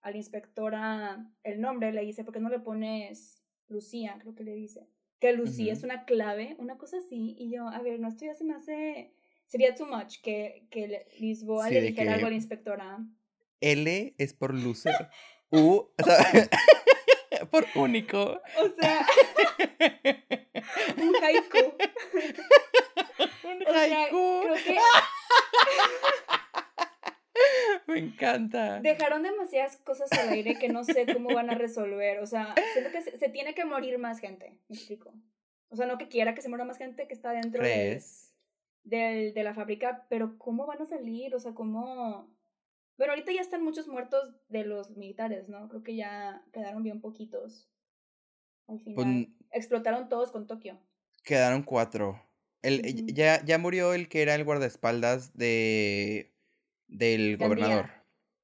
a 0.00 0.10
la 0.10 0.16
inspectora 0.16 1.30
el 1.44 1.60
nombre, 1.60 1.92
le 1.92 2.02
dice, 2.02 2.24
¿por 2.24 2.34
qué 2.34 2.40
no 2.40 2.48
le 2.48 2.60
pones 2.60 3.42
Lucía? 3.68 4.16
Creo 4.20 4.34
que 4.34 4.44
le 4.44 4.54
dice. 4.54 4.88
Que 5.20 5.32
Lucía 5.32 5.72
es 5.72 5.82
una 5.82 6.04
clave, 6.04 6.56
una 6.58 6.78
cosa 6.78 6.98
así. 6.98 7.34
Y 7.38 7.50
yo, 7.50 7.68
a 7.68 7.80
ver, 7.82 7.98
no, 7.98 8.08
esto 8.08 8.24
ya 8.24 8.34
se 8.34 8.44
me 8.44 8.54
hace... 8.54 9.12
Sería 9.46 9.74
too 9.74 9.86
much 9.86 10.20
que, 10.22 10.66
que 10.70 11.06
Lisboa 11.18 11.70
le 11.70 11.80
dijera 11.80 12.14
algo 12.14 12.26
a 12.26 12.30
la 12.30 12.36
inspectora. 12.36 12.98
L 13.60 14.14
es 14.18 14.34
por 14.34 14.54
loser. 14.54 15.08
U, 15.50 15.88
o 15.96 16.04
sea, 16.04 16.18
por 17.50 17.66
único. 17.74 18.40
O 18.56 18.68
sea, 18.80 19.06
un 20.96 21.14
haiku. 21.22 21.58
un 23.44 23.76
haiku. 23.76 24.40
creo 24.42 24.54
que 24.54 24.78
me 28.00 28.06
encanta. 28.06 28.80
Dejaron 28.80 29.22
demasiadas 29.22 29.76
cosas 29.78 30.10
al 30.12 30.30
aire 30.30 30.56
que 30.58 30.68
no 30.68 30.84
sé 30.84 31.06
cómo 31.12 31.34
van 31.34 31.50
a 31.50 31.54
resolver. 31.54 32.20
O 32.20 32.26
sea, 32.26 32.54
siento 32.72 32.90
que 32.90 33.02
se, 33.02 33.28
tiene 33.28 33.54
que 33.54 33.64
morir 33.64 33.98
más 33.98 34.20
gente. 34.20 34.58
Me 34.68 34.76
explico. 34.76 35.12
O 35.70 35.76
sea, 35.76 35.86
no 35.86 35.98
que 35.98 36.08
quiera 36.08 36.34
que 36.34 36.42
se 36.42 36.48
muera 36.48 36.64
más 36.64 36.78
gente 36.78 37.06
que 37.06 37.14
está 37.14 37.32
dentro 37.32 37.62
de, 37.62 38.02
de, 38.84 39.42
la 39.42 39.54
fábrica, 39.54 40.06
pero 40.08 40.38
¿cómo 40.38 40.66
van 40.66 40.80
a 40.82 40.86
salir? 40.86 41.34
O 41.34 41.40
sea, 41.40 41.52
¿cómo...? 41.52 42.34
Bueno, 42.96 43.12
ahorita 43.12 43.32
ya 43.32 43.40
están 43.40 43.62
muchos 43.62 43.86
muertos 43.86 44.34
de 44.48 44.64
los 44.64 44.96
militares, 44.96 45.48
¿no? 45.48 45.68
Creo 45.68 45.82
que 45.82 45.94
ya 45.94 46.42
quedaron 46.52 46.82
bien 46.82 47.00
poquitos. 47.00 47.68
Al 48.66 48.80
final. 48.80 48.94
Pues 48.96 49.28
Explotaron 49.52 50.08
todos 50.08 50.32
con 50.32 50.46
Tokio. 50.46 50.78
Quedaron 51.22 51.62
cuatro. 51.62 52.20
El, 52.62 53.14
ya, 53.14 53.44
ya 53.44 53.58
murió 53.58 53.94
el 53.94 54.08
que 54.08 54.22
era 54.22 54.34
el 54.34 54.44
guardaespaldas 54.44 55.36
de 55.36 56.34
del 56.88 57.36
gobernador. 57.36 57.90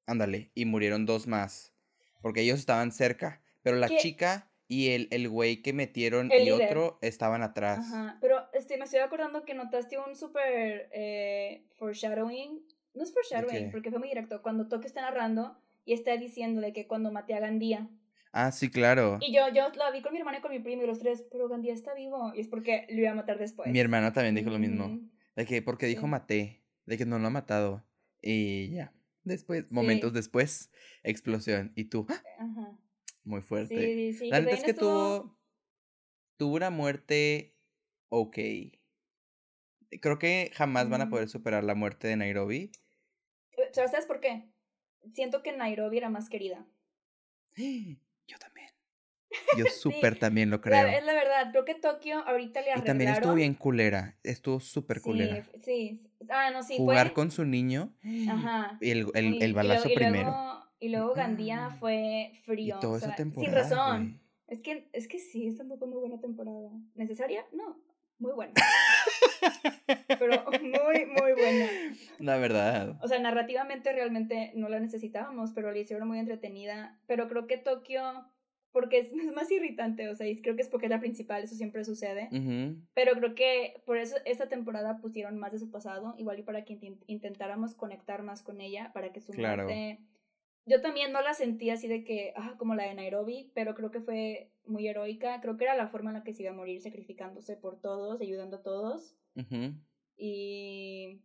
Ándale, 0.07 0.51
y 0.53 0.65
murieron 0.65 1.05
dos 1.05 1.27
más, 1.27 1.73
porque 2.21 2.41
ellos 2.41 2.59
estaban 2.59 2.91
cerca, 2.91 3.41
pero 3.63 3.77
la 3.77 3.89
chica 3.89 4.47
y 4.67 4.89
el, 4.89 5.07
el 5.11 5.29
güey 5.29 5.61
que 5.61 5.73
metieron 5.73 6.31
y 6.31 6.51
otro 6.51 6.99
estaban 7.01 7.41
atrás. 7.41 7.79
Ajá, 7.79 8.17
pero 8.21 8.47
este, 8.53 8.77
me 8.77 8.85
estoy 8.85 8.99
acordando 8.99 9.43
que 9.45 9.53
notaste 9.53 9.97
un 9.97 10.15
súper 10.15 10.89
eh, 10.91 11.65
foreshadowing, 11.73 12.63
no 12.93 13.03
es 13.03 13.13
foreshadowing, 13.13 13.71
porque 13.71 13.89
fue 13.89 13.99
muy 13.99 14.09
directo, 14.09 14.41
cuando 14.41 14.67
Toque 14.67 14.87
está 14.87 15.01
narrando 15.01 15.57
y 15.85 15.93
está 15.93 16.17
diciendo 16.17 16.61
de 16.61 16.73
que 16.73 16.87
cuando 16.87 17.11
maté 17.11 17.33
a 17.33 17.39
Gandía. 17.39 17.89
Ah, 18.31 18.51
sí, 18.51 18.69
claro. 18.69 19.17
Y 19.21 19.33
yo, 19.33 19.47
yo 19.53 19.69
la 19.75 19.91
vi 19.91 20.01
con 20.01 20.11
mi 20.11 20.19
hermana 20.19 20.39
y 20.39 20.41
con 20.41 20.51
mi 20.51 20.59
primo 20.59 20.83
y 20.83 20.87
los 20.87 20.99
tres, 20.99 21.23
pero 21.31 21.47
Gandía 21.47 21.73
está 21.73 21.93
vivo. 21.93 22.33
Y 22.35 22.41
es 22.41 22.47
porque 22.47 22.85
lo 22.89 22.99
iba 22.99 23.11
a 23.11 23.15
matar 23.15 23.39
después. 23.39 23.71
Mi 23.71 23.79
hermana 23.79 24.11
también 24.11 24.35
dijo 24.35 24.49
lo 24.49 24.59
mismo. 24.59 24.99
De 25.35 25.45
que, 25.45 25.61
porque 25.61 25.85
dijo 25.85 26.05
maté, 26.07 26.61
de 26.85 26.97
que 26.97 27.05
no 27.05 27.17
lo 27.17 27.27
ha 27.27 27.29
matado. 27.29 27.85
Y 28.25 28.71
ya. 28.71 28.91
Después, 29.23 29.71
momentos 29.71 30.13
después, 30.13 30.71
explosión. 31.03 31.71
Y 31.75 31.85
tú, 31.85 32.05
¡ah! 32.09 32.21
Ajá. 32.39 32.77
muy 33.23 33.41
fuerte. 33.41 34.13
Sí, 34.13 34.13
sí, 34.13 34.29
La 34.29 34.39
es 34.39 34.63
que 34.63 34.73
tuvo, 34.73 35.37
tuvo 36.37 36.55
una 36.55 36.71
muerte 36.71 37.55
ok. 38.09 38.37
Creo 40.01 40.19
que 40.19 40.51
jamás 40.53 40.89
van 40.89 41.01
a 41.01 41.09
poder 41.09 41.29
superar 41.29 41.63
la 41.63 41.75
muerte 41.75 42.07
de 42.07 42.17
Nairobi. 42.17 42.71
Eh, 43.57 43.69
¿Sabes 43.73 44.05
por 44.05 44.19
qué? 44.19 44.49
Siento 45.13 45.43
que 45.43 45.55
Nairobi 45.55 45.97
era 45.97 46.09
más 46.09 46.29
querida. 46.29 46.65
Yo 49.57 49.65
súper 49.75 50.17
también 50.17 50.49
lo 50.49 50.61
creo. 50.61 50.87
es 50.87 51.03
la 51.03 51.13
verdad, 51.13 51.51
creo 51.51 51.65
que 51.65 51.75
Tokio 51.75 52.19
ahorita 52.27 52.61
le 52.61 52.71
arreglaron. 52.71 52.83
Y 52.83 52.87
también 52.87 53.09
estuvo 53.11 53.33
bien 53.33 53.53
culera, 53.53 54.17
estuvo 54.23 54.59
súper 54.59 55.01
culera. 55.01 55.43
Sí, 55.63 55.99
sí. 56.01 56.09
Ah, 56.29 56.51
no, 56.51 56.63
sí. 56.63 56.77
Jugar 56.77 57.13
con 57.13 57.31
su 57.31 57.45
niño. 57.45 57.93
Ajá. 58.29 58.77
Y 58.81 58.91
el, 58.91 59.07
el, 59.13 59.41
el 59.41 59.53
balazo 59.53 59.89
primero. 59.93 60.33
Y 60.79 60.89
luego 60.89 61.13
Gandía 61.13 61.75
fue 61.79 62.33
frío. 62.45 62.77
Y 62.77 62.79
toda 62.79 62.97
esa 62.97 63.15
temporada. 63.15 63.45
Sin 63.45 63.55
razón. 63.55 64.21
Es 64.47 64.61
que, 64.61 64.87
es 64.93 65.07
que 65.07 65.19
sí, 65.19 65.47
es 65.47 65.57
tampoco 65.57 65.87
muy 65.87 65.99
buena 65.99 66.19
temporada. 66.19 66.69
¿Necesaria? 66.93 67.45
No, 67.51 67.81
muy 68.19 68.33
buena. 68.33 68.53
Pero 70.19 70.45
muy, 70.61 71.05
muy 71.05 71.33
buena. 71.33 71.67
La 72.19 72.37
verdad. 72.37 72.97
O 73.01 73.07
sea, 73.07 73.19
narrativamente 73.19 73.91
realmente 73.91 74.51
no 74.55 74.69
la 74.69 74.79
necesitábamos, 74.79 75.51
pero 75.53 75.71
la 75.71 75.77
hicieron 75.77 76.07
muy 76.07 76.19
entretenida. 76.19 76.97
Pero 77.07 77.27
creo 77.27 77.47
que 77.47 77.57
Tokio 77.57 78.25
porque 78.75 78.99
es, 78.99 79.13
más 79.33 79.49
irritante, 79.49 80.09
o 80.09 80.15
sea, 80.15 80.27
y 80.27 80.41
creo 80.41 80.57
que 80.57 80.61
es 80.61 80.67
porque 80.67 80.87
es 80.87 80.89
la 80.89 80.99
principal, 80.99 81.41
eso 81.41 81.55
siempre 81.55 81.85
sucede. 81.85 82.27
Pero 82.93 83.13
creo 83.13 83.33
que 83.33 83.81
por 83.85 83.97
eso 83.97 84.17
esta 84.25 84.49
temporada 84.49 84.97
pusieron 84.97 85.37
más 85.37 85.53
de 85.53 85.59
su 85.59 85.71
pasado, 85.71 86.13
igual 86.17 86.39
y 86.39 86.43
para 86.43 86.65
que 86.65 86.77
intentáramos 87.07 87.73
conectar 87.73 88.21
más 88.21 88.43
con 88.43 88.59
ella, 88.59 88.91
para 88.93 89.13
que 89.13 89.21
su 89.21 89.31
claro. 89.31 89.67
Yo 90.67 90.81
también 90.81 91.13
no 91.13 91.21
la 91.21 91.35
sentí 91.35 91.69
así 91.69 91.87
de 91.87 92.03
que, 92.03 92.33
ah, 92.35 92.55
como 92.57 92.73
la 92.73 92.85
de 92.85 92.95
Nairobi, 92.95 93.51
pero 93.53 93.75
creo 93.75 93.91
que 93.91 94.01
fue 94.01 94.49
muy 94.65 94.87
heroica. 94.87 95.39
Creo 95.39 95.57
que 95.57 95.63
era 95.63 95.75
la 95.75 95.89
forma 95.89 96.09
en 96.09 96.15
la 96.15 96.23
que 96.23 96.33
se 96.33 96.41
iba 96.41 96.51
a 96.51 96.55
morir, 96.55 96.81
sacrificándose 96.81 97.55
por 97.55 97.79
todos, 97.79 98.19
ayudando 98.19 98.57
a 98.57 98.63
todos. 98.63 99.15
Y. 100.17 101.21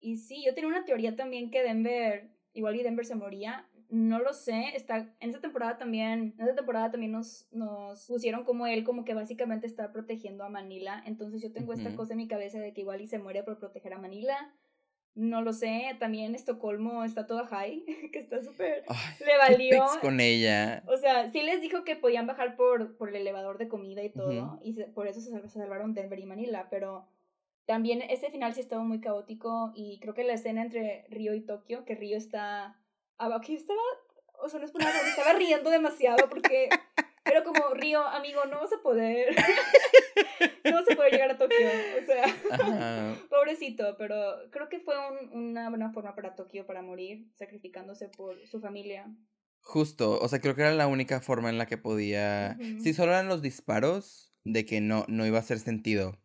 Y 0.00 0.16
sí, 0.16 0.42
yo 0.44 0.54
tenía 0.54 0.70
una 0.70 0.86
teoría 0.86 1.14
también 1.14 1.50
que 1.50 1.62
Denver, 1.62 2.30
igual 2.54 2.76
y 2.76 2.82
Denver 2.82 3.04
se 3.04 3.14
moría, 3.14 3.68
no 3.90 4.20
lo 4.20 4.32
sé, 4.32 4.76
está 4.76 4.98
en 5.18 5.30
esta 5.30 5.40
temporada 5.40 5.76
también, 5.76 6.34
en 6.38 6.40
esta 6.40 6.54
temporada 6.54 6.90
también 6.90 7.12
nos, 7.12 7.48
nos 7.50 8.06
pusieron 8.06 8.44
como 8.44 8.66
él 8.66 8.84
como 8.84 9.04
que 9.04 9.14
básicamente 9.14 9.66
está 9.66 9.92
protegiendo 9.92 10.44
a 10.44 10.48
Manila, 10.48 11.02
entonces 11.06 11.42
yo 11.42 11.52
tengo 11.52 11.72
esta 11.72 11.94
cosa 11.96 12.12
en 12.12 12.18
mi 12.18 12.28
cabeza 12.28 12.60
de 12.60 12.72
que 12.72 12.82
igual 12.82 13.00
y 13.00 13.08
se 13.08 13.18
muere 13.18 13.42
por 13.42 13.58
proteger 13.58 13.92
a 13.92 13.98
Manila. 13.98 14.54
No 15.16 15.42
lo 15.42 15.52
sé, 15.52 15.96
también 15.98 16.36
Estocolmo 16.36 17.02
está 17.02 17.26
toda 17.26 17.44
high, 17.48 17.84
que 18.12 18.18
está 18.20 18.42
súper... 18.44 18.84
Le 19.18 19.36
valió. 19.38 19.84
con 20.00 20.20
ella. 20.20 20.84
O 20.86 20.96
sea, 20.96 21.30
sí 21.32 21.42
les 21.42 21.60
dijo 21.60 21.82
que 21.82 21.96
podían 21.96 22.28
bajar 22.28 22.56
por, 22.56 22.96
por 22.96 23.08
el 23.08 23.16
elevador 23.16 23.58
de 23.58 23.68
comida 23.68 24.04
y 24.04 24.10
todo, 24.10 24.60
y 24.62 24.84
por 24.94 25.08
eso 25.08 25.20
se 25.20 25.48
salvaron 25.48 25.94
Denver 25.94 26.18
y 26.18 26.26
Manila, 26.26 26.68
pero 26.70 27.08
también 27.66 28.02
ese 28.02 28.30
final 28.30 28.54
sí 28.54 28.60
estaba 28.60 28.84
muy 28.84 29.00
caótico 29.00 29.72
y 29.74 29.98
creo 29.98 30.14
que 30.14 30.24
la 30.24 30.34
escena 30.34 30.62
entre 30.62 31.06
Río 31.08 31.34
y 31.34 31.40
Tokio, 31.40 31.84
que 31.84 31.96
Río 31.96 32.16
está 32.16 32.79
aquí 33.20 33.54
estaba, 33.54 33.80
o 34.42 34.48
sea, 34.48 34.60
no 34.60 34.66
es 34.66 34.72
por 34.72 34.82
nada, 34.82 35.08
estaba 35.08 35.32
riendo 35.34 35.70
demasiado 35.70 36.28
porque 36.28 36.68
era 37.24 37.44
como, 37.44 37.74
Río, 37.74 38.02
amigo, 38.02 38.44
no 38.46 38.60
vas 38.60 38.72
a 38.72 38.82
poder, 38.82 39.34
no 40.64 40.72
vas 40.72 40.90
a 40.90 40.96
poder 40.96 41.12
llegar 41.12 41.30
a 41.30 41.38
Tokio, 41.38 41.68
o 42.00 42.06
sea, 42.06 43.16
pobrecito, 43.28 43.96
pero 43.98 44.16
creo 44.50 44.68
que 44.68 44.80
fue 44.80 44.94
una 45.32 45.68
buena 45.68 45.92
forma 45.92 46.14
para 46.14 46.34
Tokio 46.34 46.66
para 46.66 46.82
morir, 46.82 47.26
sacrificándose 47.34 48.08
por 48.08 48.46
su 48.46 48.60
familia. 48.60 49.14
Justo, 49.60 50.18
o 50.18 50.28
sea, 50.28 50.40
creo 50.40 50.54
que 50.54 50.62
era 50.62 50.72
la 50.72 50.86
única 50.86 51.20
forma 51.20 51.50
en 51.50 51.58
la 51.58 51.66
que 51.66 51.76
podía, 51.76 52.56
si 52.82 52.94
solo 52.94 53.12
eran 53.12 53.28
los 53.28 53.42
disparos, 53.42 54.32
de 54.44 54.64
que 54.64 54.80
no, 54.80 55.04
no 55.06 55.26
iba 55.26 55.36
a 55.36 55.42
hacer 55.42 55.58
sentido, 55.58 56.18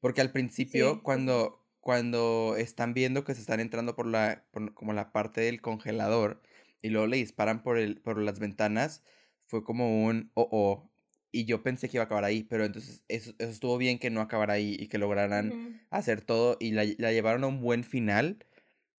porque 0.00 0.22
al 0.22 0.32
principio, 0.32 1.02
cuando 1.02 1.67
cuando 1.88 2.54
están 2.58 2.92
viendo 2.92 3.24
que 3.24 3.34
se 3.34 3.40
están 3.40 3.60
entrando 3.60 3.96
por 3.96 4.06
la, 4.06 4.44
como 4.74 4.92
la 4.92 5.10
parte 5.10 5.40
del 5.40 5.62
congelador 5.62 6.42
y 6.82 6.90
luego 6.90 7.06
le 7.06 7.16
disparan 7.16 7.62
por, 7.62 7.78
el, 7.78 7.98
por 7.98 8.20
las 8.20 8.38
ventanas, 8.38 9.02
fue 9.46 9.64
como 9.64 10.04
un 10.04 10.30
oh 10.34 10.46
oh. 10.52 10.90
Y 11.32 11.46
yo 11.46 11.62
pensé 11.62 11.88
que 11.88 11.96
iba 11.96 12.02
a 12.02 12.04
acabar 12.04 12.24
ahí, 12.24 12.42
pero 12.44 12.66
entonces 12.66 13.02
eso, 13.08 13.32
eso 13.38 13.50
estuvo 13.50 13.78
bien 13.78 13.98
que 13.98 14.10
no 14.10 14.20
acabara 14.20 14.52
ahí 14.52 14.76
y 14.78 14.88
que 14.88 14.98
lograran 14.98 15.80
hacer 15.88 16.20
todo 16.20 16.58
y 16.60 16.72
la, 16.72 16.84
la, 16.98 17.10
llevaron 17.10 17.42
a 17.44 17.46
un 17.46 17.62
buen 17.62 17.84
final. 17.84 18.44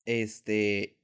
Este, 0.06 0.98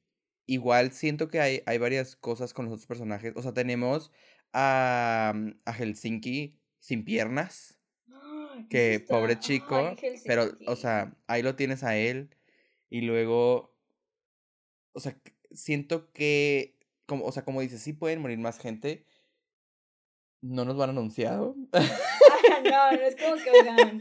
igual 0.47 0.91
siento 0.91 1.27
que 1.27 1.39
hay, 1.39 1.61
hay 1.67 1.77
varias 1.77 2.15
cosas 2.15 2.55
con 2.55 2.65
los 2.65 2.73
otros 2.73 2.87
personajes. 2.87 3.33
O 3.35 3.43
sea, 3.43 3.53
tenemos 3.53 4.11
a, 4.53 5.33
mm, 5.35 5.49
a 5.65 5.73
Helsinki 5.73 6.57
sin 6.79 7.05
piernas 7.05 7.74
que 8.69 8.99
pobre 9.07 9.39
chico, 9.39 9.95
pero, 10.25 10.57
o 10.67 10.75
sea, 10.75 11.15
ahí 11.27 11.41
lo 11.41 11.55
tienes 11.55 11.83
a 11.83 11.97
él 11.97 12.29
y 12.89 13.01
luego, 13.01 13.75
o 14.93 14.99
sea, 14.99 15.17
siento 15.51 16.11
que, 16.11 16.77
como, 17.05 17.25
o 17.25 17.31
sea, 17.31 17.43
como 17.43 17.61
dices, 17.61 17.81
sí 17.81 17.93
pueden 17.93 18.21
morir 18.21 18.37
más 18.39 18.59
gente, 18.59 19.05
no 20.41 20.65
nos 20.65 20.77
van 20.77 20.91
anunciado. 20.91 21.55
no, 21.73 22.91
no 22.91 23.01
es 23.01 23.15
como 23.15 23.35
que 23.35 23.51
oigan. 23.51 23.99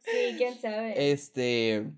Sí, 0.00 0.34
quién 0.36 0.54
sabe. 0.60 1.10
Este, 1.10 1.90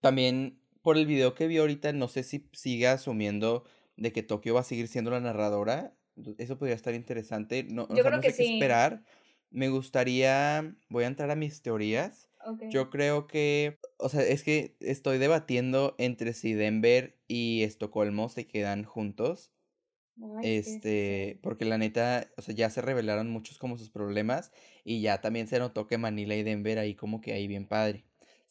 también 0.00 0.58
por 0.82 0.96
el 0.96 1.06
video 1.06 1.34
que 1.34 1.46
vi 1.46 1.58
ahorita, 1.58 1.92
no 1.92 2.08
sé 2.08 2.22
si 2.22 2.48
siga 2.52 2.92
asumiendo 2.92 3.64
de 3.96 4.12
que 4.12 4.22
Tokio 4.22 4.54
va 4.54 4.60
a 4.60 4.64
seguir 4.64 4.88
siendo 4.88 5.10
la 5.10 5.20
narradora. 5.20 5.94
Eso 6.38 6.58
podría 6.58 6.76
estar 6.76 6.94
interesante. 6.94 7.64
No, 7.64 7.88
Yo 7.94 8.02
creo 8.02 8.20
que 8.20 8.32
sé 8.32 8.44
qué 8.44 8.54
esperar. 8.54 9.04
Me 9.52 9.68
gustaría, 9.68 10.74
voy 10.88 11.04
a 11.04 11.08
entrar 11.08 11.30
a 11.30 11.36
mis 11.36 11.62
teorías. 11.62 12.28
Yo 12.70 12.90
creo 12.90 13.28
que, 13.28 13.78
o 13.98 14.08
sea, 14.08 14.22
es 14.22 14.42
que 14.42 14.76
estoy 14.80 15.18
debatiendo 15.18 15.94
entre 15.98 16.32
si 16.32 16.54
Denver 16.54 17.16
y 17.28 17.62
Estocolmo 17.62 18.28
se 18.28 18.46
quedan 18.46 18.84
juntos. 18.84 19.52
este, 20.42 21.38
porque 21.42 21.64
la 21.64 21.78
neta, 21.78 22.28
o 22.36 22.42
sea, 22.42 22.54
ya 22.54 22.68
se 22.70 22.82
revelaron 22.82 23.30
muchos 23.30 23.58
como 23.58 23.78
sus 23.78 23.90
problemas 23.90 24.50
y 24.84 25.00
ya 25.00 25.20
también 25.20 25.46
se 25.46 25.58
notó 25.58 25.86
que 25.86 25.98
Manila 25.98 26.34
y 26.34 26.42
Denver 26.42 26.78
ahí 26.78 26.94
como 26.94 27.20
que 27.20 27.32
ahí 27.32 27.46
bien 27.46 27.68
padre. 27.68 28.04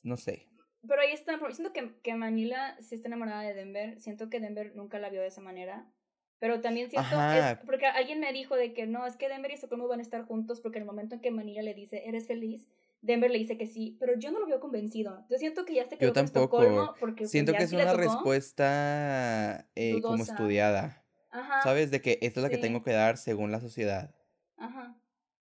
No 0.04 0.18
sé. 0.18 0.48
Pero 0.88 1.02
ahí 1.02 1.12
está, 1.12 1.38
siento 1.52 1.74
que, 1.74 1.94
que 2.02 2.16
Manila 2.16 2.78
sí 2.82 2.96
está 2.96 3.08
enamorada 3.08 3.42
de 3.42 3.54
Denver, 3.54 4.00
siento 4.00 4.30
que 4.30 4.40
Denver 4.40 4.76
nunca 4.76 5.00
la 5.00 5.10
vio 5.10 5.22
de 5.22 5.28
esa 5.28 5.42
manera. 5.42 5.92
Pero 6.42 6.60
también 6.60 6.90
siento, 6.90 7.22
es, 7.22 7.60
porque 7.68 7.86
alguien 7.86 8.20
me 8.20 8.34
dijo 8.34 8.56
de 8.56 8.74
que 8.74 8.88
no, 8.88 9.06
es 9.06 9.16
que 9.16 9.30
Denver 9.30 9.52
y 9.52 9.54
Estocolmo 9.54 9.88
van 9.88 10.00
a 10.00 10.02
estar 10.02 10.24
juntos 10.26 10.60
porque 10.60 10.80
en 10.80 10.82
el 10.82 10.88
momento 10.88 11.14
en 11.14 11.22
que 11.22 11.30
Manila 11.30 11.62
le 11.62 11.76
dice, 11.76 12.02
¿eres 12.08 12.26
feliz? 12.26 12.68
Denver 13.02 13.30
le 13.30 13.38
dice 13.38 13.60
que 13.60 13.68
sí, 13.68 13.96
pero 14.00 14.18
yo 14.18 14.32
no 14.32 14.40
lo 14.40 14.48
veo 14.48 14.60
convencido. 14.60 15.24
Yo 15.30 15.38
siento 15.38 15.66
que 15.66 15.76
ya 15.76 15.86
se 15.86 16.00
quedó 16.00 16.10
Yo 16.10 16.14
tampoco. 16.14 16.64
Estocolmo 16.64 16.96
porque 17.00 17.22
pues, 17.26 17.32
siento 17.32 17.54
que 17.54 17.62
es 17.62 17.72
una 17.74 17.94
respuesta 17.94 19.68
eh, 19.76 20.02
como 20.02 20.24
estudiada. 20.24 21.06
Ajá. 21.30 21.62
¿Sabes? 21.62 21.92
De 21.92 22.02
que 22.02 22.18
esto 22.24 22.40
es 22.40 22.44
la 22.44 22.50
que 22.50 22.58
tengo 22.58 22.82
que 22.82 22.92
dar 22.92 23.18
según 23.18 23.52
la 23.52 23.60
sociedad. 23.60 24.16
Ajá. 24.58 25.00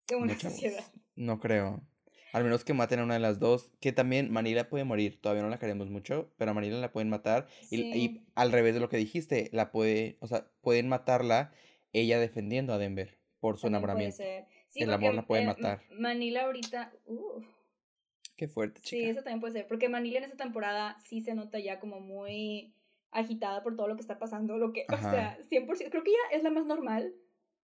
Según 0.08 0.30
la 0.30 0.40
sociedad. 0.40 0.84
No 1.16 1.40
creo. 1.40 1.84
Al 2.34 2.44
menos 2.44 2.64
que 2.64 2.74
maten 2.74 3.00
a 3.00 3.04
una 3.04 3.16
de 3.16 3.20
las 3.20 3.40
dos. 3.40 3.72
Que 3.80 3.92
también 3.92 4.32
Manila 4.32 4.70
puede 4.70 4.84
morir. 4.84 5.20
Todavía 5.22 5.44
no 5.44 5.50
la 5.50 5.60
queremos 5.60 5.90
mucho. 5.90 6.32
Pero 6.38 6.52
a 6.52 6.54
Manila 6.54 6.78
la 6.78 6.92
pueden 6.92 7.10
matar. 7.10 7.48
Y, 7.70 8.22
al 8.36 8.52
revés 8.52 8.74
de 8.74 8.80
lo 8.80 8.90
que 8.90 8.98
dijiste. 8.98 9.50
La 9.52 9.72
puede. 9.72 10.18
O 10.20 10.28
sea, 10.28 10.48
pueden 10.62 10.88
matarla. 10.88 11.52
Ella 11.94 12.20
defendiendo 12.20 12.74
a 12.74 12.78
Denver. 12.78 13.18
Por 13.40 13.58
su 13.58 13.68
enamoramiento. 13.68 14.24
el 14.76 14.94
amor 14.94 15.14
la 15.14 15.26
puede 15.26 15.46
matar. 15.46 15.82
Manila 15.92 16.44
ahorita. 16.44 16.94
Qué 18.38 18.48
fuerte, 18.48 18.82
chica. 18.82 19.04
Sí, 19.04 19.10
eso 19.10 19.24
también 19.24 19.42
puede 19.42 19.54
ser. 19.54 19.68
Porque 19.68 19.90
Manila 19.90 20.20
en 20.20 20.24
esta 20.24 20.38
temporada 20.38 20.98
sí 21.04 21.22
se 21.22 21.36
nota 21.36 21.60
ya 21.60 21.80
como 21.80 22.00
muy 22.00 22.74
agitada 23.12 23.62
por 23.62 23.76
todo 23.76 23.88
lo 23.88 23.96
que 23.96 24.02
está 24.02 24.20
pasando. 24.20 24.58
Lo 24.58 24.72
que, 24.74 24.86
o 24.88 24.98
sea, 24.98 25.38
100%. 25.50 25.90
Creo 25.90 26.04
que 26.04 26.12
ya 26.12 26.38
es 26.38 26.44
la 26.44 26.50
más 26.50 26.66
normal 26.66 27.14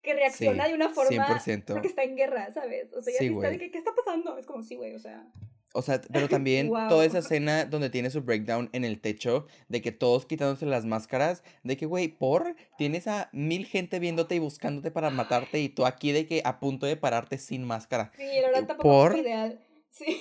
que 0.07 0.15
reacciona 0.15 0.69
de 0.69 0.75
una 0.75 0.89
forma 0.91 1.39
100%. 1.41 1.65
porque 1.67 1.89
está 1.89 2.05
en 2.05 2.17
guerra, 2.17 2.51
¿sabes? 2.53 2.93
O 2.95 3.03
sea, 3.03 3.13
ya 3.13 3.27
está 3.27 3.51
de 3.51 3.59
que, 3.59 3.71
¿qué 3.73 3.79
está 3.79 3.93
pasando? 3.95 4.39
Es 4.39 4.47
como, 4.47 4.63
sí, 4.63 4.77
güey, 4.77 4.95
o 4.95 4.99
sea... 5.01 5.27
O 5.73 5.83
sea, 5.83 6.01
pero 6.11 6.29
también 6.29 6.71
toda 6.89 7.05
esa 7.05 7.19
escena 7.19 7.67
donde 7.67 7.91
tiene 7.91 8.09
su 8.09 8.23
breakdown 8.23 8.71
en 8.73 8.85
el 8.85 9.01
techo, 9.01 9.47
de 9.69 9.83
que 9.83 9.93
todos 9.93 10.25
quitándose 10.25 10.65
las 10.65 10.87
máscaras, 10.87 11.43
de 11.65 11.77
que, 11.77 11.85
güey, 11.85 12.09
por, 12.09 12.55
tienes 12.79 13.09
a 13.09 13.29
mil 13.33 13.67
gente 13.67 13.99
viéndote 13.99 14.37
y 14.37 14.39
buscándote 14.39 14.91
para 14.91 15.11
matarte 15.11 15.61
y 15.61 15.69
tú 15.69 15.85
aquí 15.85 16.13
de 16.13 16.27
que 16.27 16.41
a 16.45 16.61
punto 16.61 16.87
de 16.87 16.97
pararte 16.97 17.37
sin 17.37 17.65
máscara. 17.65 18.13
Sí, 18.17 18.25
la 18.41 18.49
verdad 18.49 18.67
tampoco 18.69 18.89
¿Por? 18.89 19.13
es 19.13 19.19
ideal. 19.19 19.61
Sí. 19.97 20.21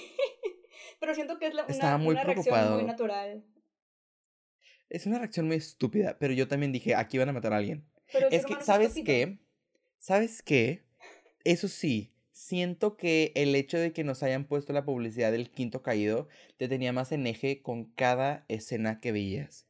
pero 1.02 1.13
siento 1.13 1.38
que 1.38 1.48
es 1.48 1.54
la, 1.54 1.63
una, 1.63 1.74
Estaba 1.74 1.98
muy 1.98 2.15
reacción 2.15 2.74
muy 2.76 2.86
natural. 2.86 3.43
Es 4.89 5.06
una 5.06 5.19
reacción 5.19 5.48
muy 5.48 5.58
estúpida, 5.58 6.15
pero 6.17 6.34
yo 6.34 6.48
también 6.48 6.71
dije, 6.71 6.95
aquí 6.95 7.17
van 7.17 7.28
a 7.28 7.34
matar 7.34 7.52
a 7.52 7.58
alguien. 7.58 7.86
Pero 8.13 8.30
es 8.32 8.45
que, 8.45 8.56
¿sabes 8.62 8.93
qué? 9.04 9.38
¿Sabes 10.06 10.44
qué? 10.44 10.84
Eso 11.46 11.68
sí, 11.68 12.13
siento 12.32 12.96
que 12.96 13.32
el 13.34 13.56
hecho 13.56 13.80
de 13.80 13.91
que 13.91 14.04
nos 14.04 14.22
hayan 14.22 14.46
puesto 14.46 14.72
la 14.72 14.86
publicidad 14.86 15.32
del 15.32 15.50
quinto 15.50 15.82
caído 15.82 16.28
te 16.58 16.68
tenía 16.68 16.94
más 16.94 17.12
en 17.12 17.26
eje 17.26 17.63
con 17.63 17.86
cada 17.86 18.46
escena 18.48 19.00
que 19.00 19.12
veías. 19.12 19.65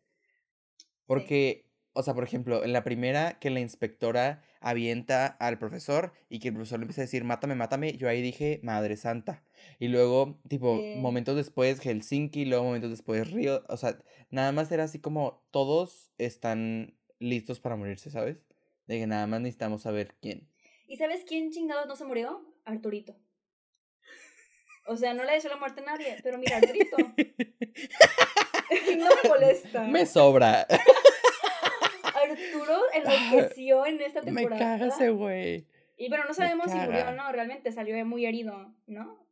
Porque, 1.06 1.70
o 1.94 2.04
sea, 2.04 2.14
por 2.14 2.26
ejemplo, 2.26 2.66
en 2.66 2.74
la 2.74 2.84
primera 2.84 3.40
que 3.40 3.50
la 3.50 3.62
inspectora 3.62 4.44
avienta 4.60 5.26
al 5.26 5.58
profesor 5.58 6.12
y 6.28 6.40
que 6.40 6.50
el 6.50 6.56
profesor 6.56 6.80
le 6.80 6.84
empieza 6.84 7.04
a 7.04 7.06
decir, 7.06 7.24
mátame, 7.24 7.56
mátame, 7.56 7.96
yo 7.96 8.10
ahí 8.10 8.22
dije, 8.22 8.60
Madre 8.62 8.98
Santa. 8.98 9.42
Y 9.80 9.88
luego, 9.88 10.42
tipo, 10.50 10.82
momentos 10.98 11.38
después 11.38 11.80
Helsinki, 11.80 12.44
luego 12.44 12.66
momentos 12.66 12.90
después 12.90 13.32
Río, 13.32 13.64
o 13.70 13.78
sea, 13.78 14.00
nada 14.32 14.52
más 14.52 14.70
era 14.70 14.84
así 14.84 15.00
como 15.00 15.46
todos 15.52 16.12
están 16.18 16.94
listos 17.20 17.62
para 17.62 17.78
morirse, 17.78 18.12
¿sabes? 18.12 18.46
De 18.88 19.00
que 19.00 19.08
nada 19.08 19.28
más 19.28 19.42
necesitamos 19.42 19.82
saber 19.82 20.16
quién. 20.22 20.48
¿Y 20.88 20.98
sabes 20.98 21.24
quién 21.26 21.52
chingados 21.52 21.88
no 21.88 21.96
se 21.96 22.06
murió? 22.06 22.46
Arturito. 22.66 23.16
O 24.88 24.98
sea, 24.98 25.14
no 25.14 25.24
le 25.24 25.34
deseo 25.34 25.50
la 25.50 25.58
muerte 25.58 25.82
a 25.82 25.86
nadie, 25.86 26.18
pero 26.22 26.38
mira, 26.38 26.58
Arturito. 26.58 26.98
no 28.98 29.10
me 29.24 29.30
molesta. 29.30 29.88
Me 29.88 30.06
sobra. 30.06 30.68
Arturo 32.04 32.82
enloqueció 32.94 33.86
en 33.86 34.02
esta 34.02 34.22
temporada. 34.22 34.56
Me 34.56 34.60
caga 34.60 34.88
ese 34.88 35.10
güey. 35.10 35.68
Y 35.98 36.10
pero 36.10 36.26
no 36.26 36.34
sabemos 36.34 36.72
si 36.72 36.78
murió 36.78 37.10
o 37.10 37.12
no, 37.12 37.32
realmente 37.32 37.72
salió 37.72 38.04
muy 38.06 38.26
herido, 38.26 38.74
¿no? 38.86 39.26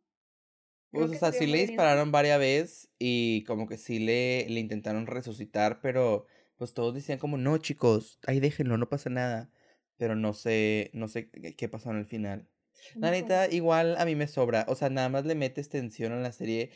Pues, 0.92 1.12
o 1.12 1.14
sea, 1.16 1.32
sí 1.32 1.48
le 1.48 1.66
dispararon 1.66 2.12
varias 2.12 2.40
veces 2.40 2.90
y 3.00 3.44
como 3.46 3.68
que 3.68 3.78
sí 3.78 3.98
le, 3.98 4.48
le 4.48 4.60
intentaron 4.60 5.08
resucitar, 5.08 5.82
pero 5.82 6.28
pues 6.64 6.74
todos 6.74 6.94
decían 6.94 7.20
como, 7.20 7.36
no 7.36 7.58
chicos, 7.58 8.20
ahí 8.26 8.40
déjenlo, 8.40 8.78
no 8.78 8.88
pasa 8.88 9.10
nada. 9.10 9.50
Pero 9.98 10.16
no 10.16 10.34
sé, 10.34 10.92
no 10.94 11.10
sé 11.10 11.30
qué 11.30 11.68
pasó 11.68 11.92
en 11.92 11.98
el 11.98 12.06
final. 12.06 12.48
La 12.96 13.12
neta, 13.12 13.50
igual 13.52 13.98
a 13.98 14.06
mí 14.06 14.16
me 14.16 14.28
sobra. 14.28 14.66
O 14.70 14.76
sea, 14.76 14.90
nada 14.90 15.10
más 15.10 15.26
le 15.26 15.36
metes 15.36 15.68
tensión 15.68 16.14
a 16.14 16.22
la 16.22 16.32
serie. 16.32 16.72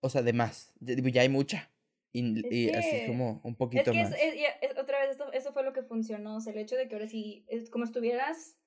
O 0.00 0.10
sea, 0.10 0.20
de 0.20 0.34
más. 0.34 0.74
Ya 0.80 1.22
hay 1.22 1.30
mucha. 1.30 1.70
Y, 2.12 2.68
así 2.68 3.06
como 3.06 3.40
un 3.44 3.56
poquito 3.56 3.94
más. 3.94 4.12
otra 4.78 5.00
vez, 5.00 5.12
esto, 5.12 5.32
eso 5.32 5.54
fue 5.54 5.62
lo 5.62 5.72
que 5.72 5.82
funcionó. 5.82 6.36
O 6.36 6.40
sea, 6.42 6.52
el 6.52 6.58
hecho 6.58 6.76
de 6.76 6.86
que 6.86 6.94
ahora 6.94 7.08
sí, 7.08 7.46
es 7.48 7.70
como 7.70 7.84
estuvieras 7.84 8.58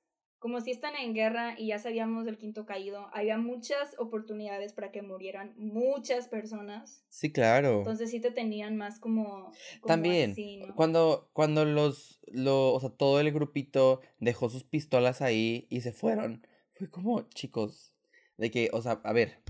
como 0.42 0.60
si 0.60 0.72
están 0.72 0.96
en 0.96 1.14
guerra 1.14 1.54
y 1.56 1.68
ya 1.68 1.78
sabíamos 1.78 2.26
del 2.26 2.40
quinto 2.40 2.66
caído, 2.66 3.12
había 3.14 3.38
muchas 3.38 3.96
oportunidades 4.00 4.74
para 4.74 4.92
que 4.92 5.04
murieran 5.04 5.54
muchas 5.56 6.28
personas. 6.28 7.06
Sí, 7.10 7.32
claro. 7.32 7.78
Entonces 7.78 8.10
sí 8.10 8.20
te 8.20 8.32
tenían 8.32 8.76
más 8.76 9.00
como... 9.00 9.52
También, 9.86 10.36
cuando, 10.76 11.30
cuando 11.34 11.64
los, 11.64 12.20
lo, 12.26 12.74
o 12.74 12.80
sea, 12.80 12.90
todo 12.90 13.20
el 13.20 13.32
grupito 13.32 14.02
dejó 14.18 14.50
sus 14.50 14.64
pistolas 14.64 15.22
ahí 15.22 15.68
y 15.70 15.82
se 15.82 15.92
fueron, 15.92 16.48
fue 16.74 16.90
como, 16.90 17.22
chicos, 17.30 17.94
de 18.38 18.50
que, 18.50 18.72
o 18.74 18.82
sea, 18.82 19.00
a 19.04 19.14
ver, 19.14 19.44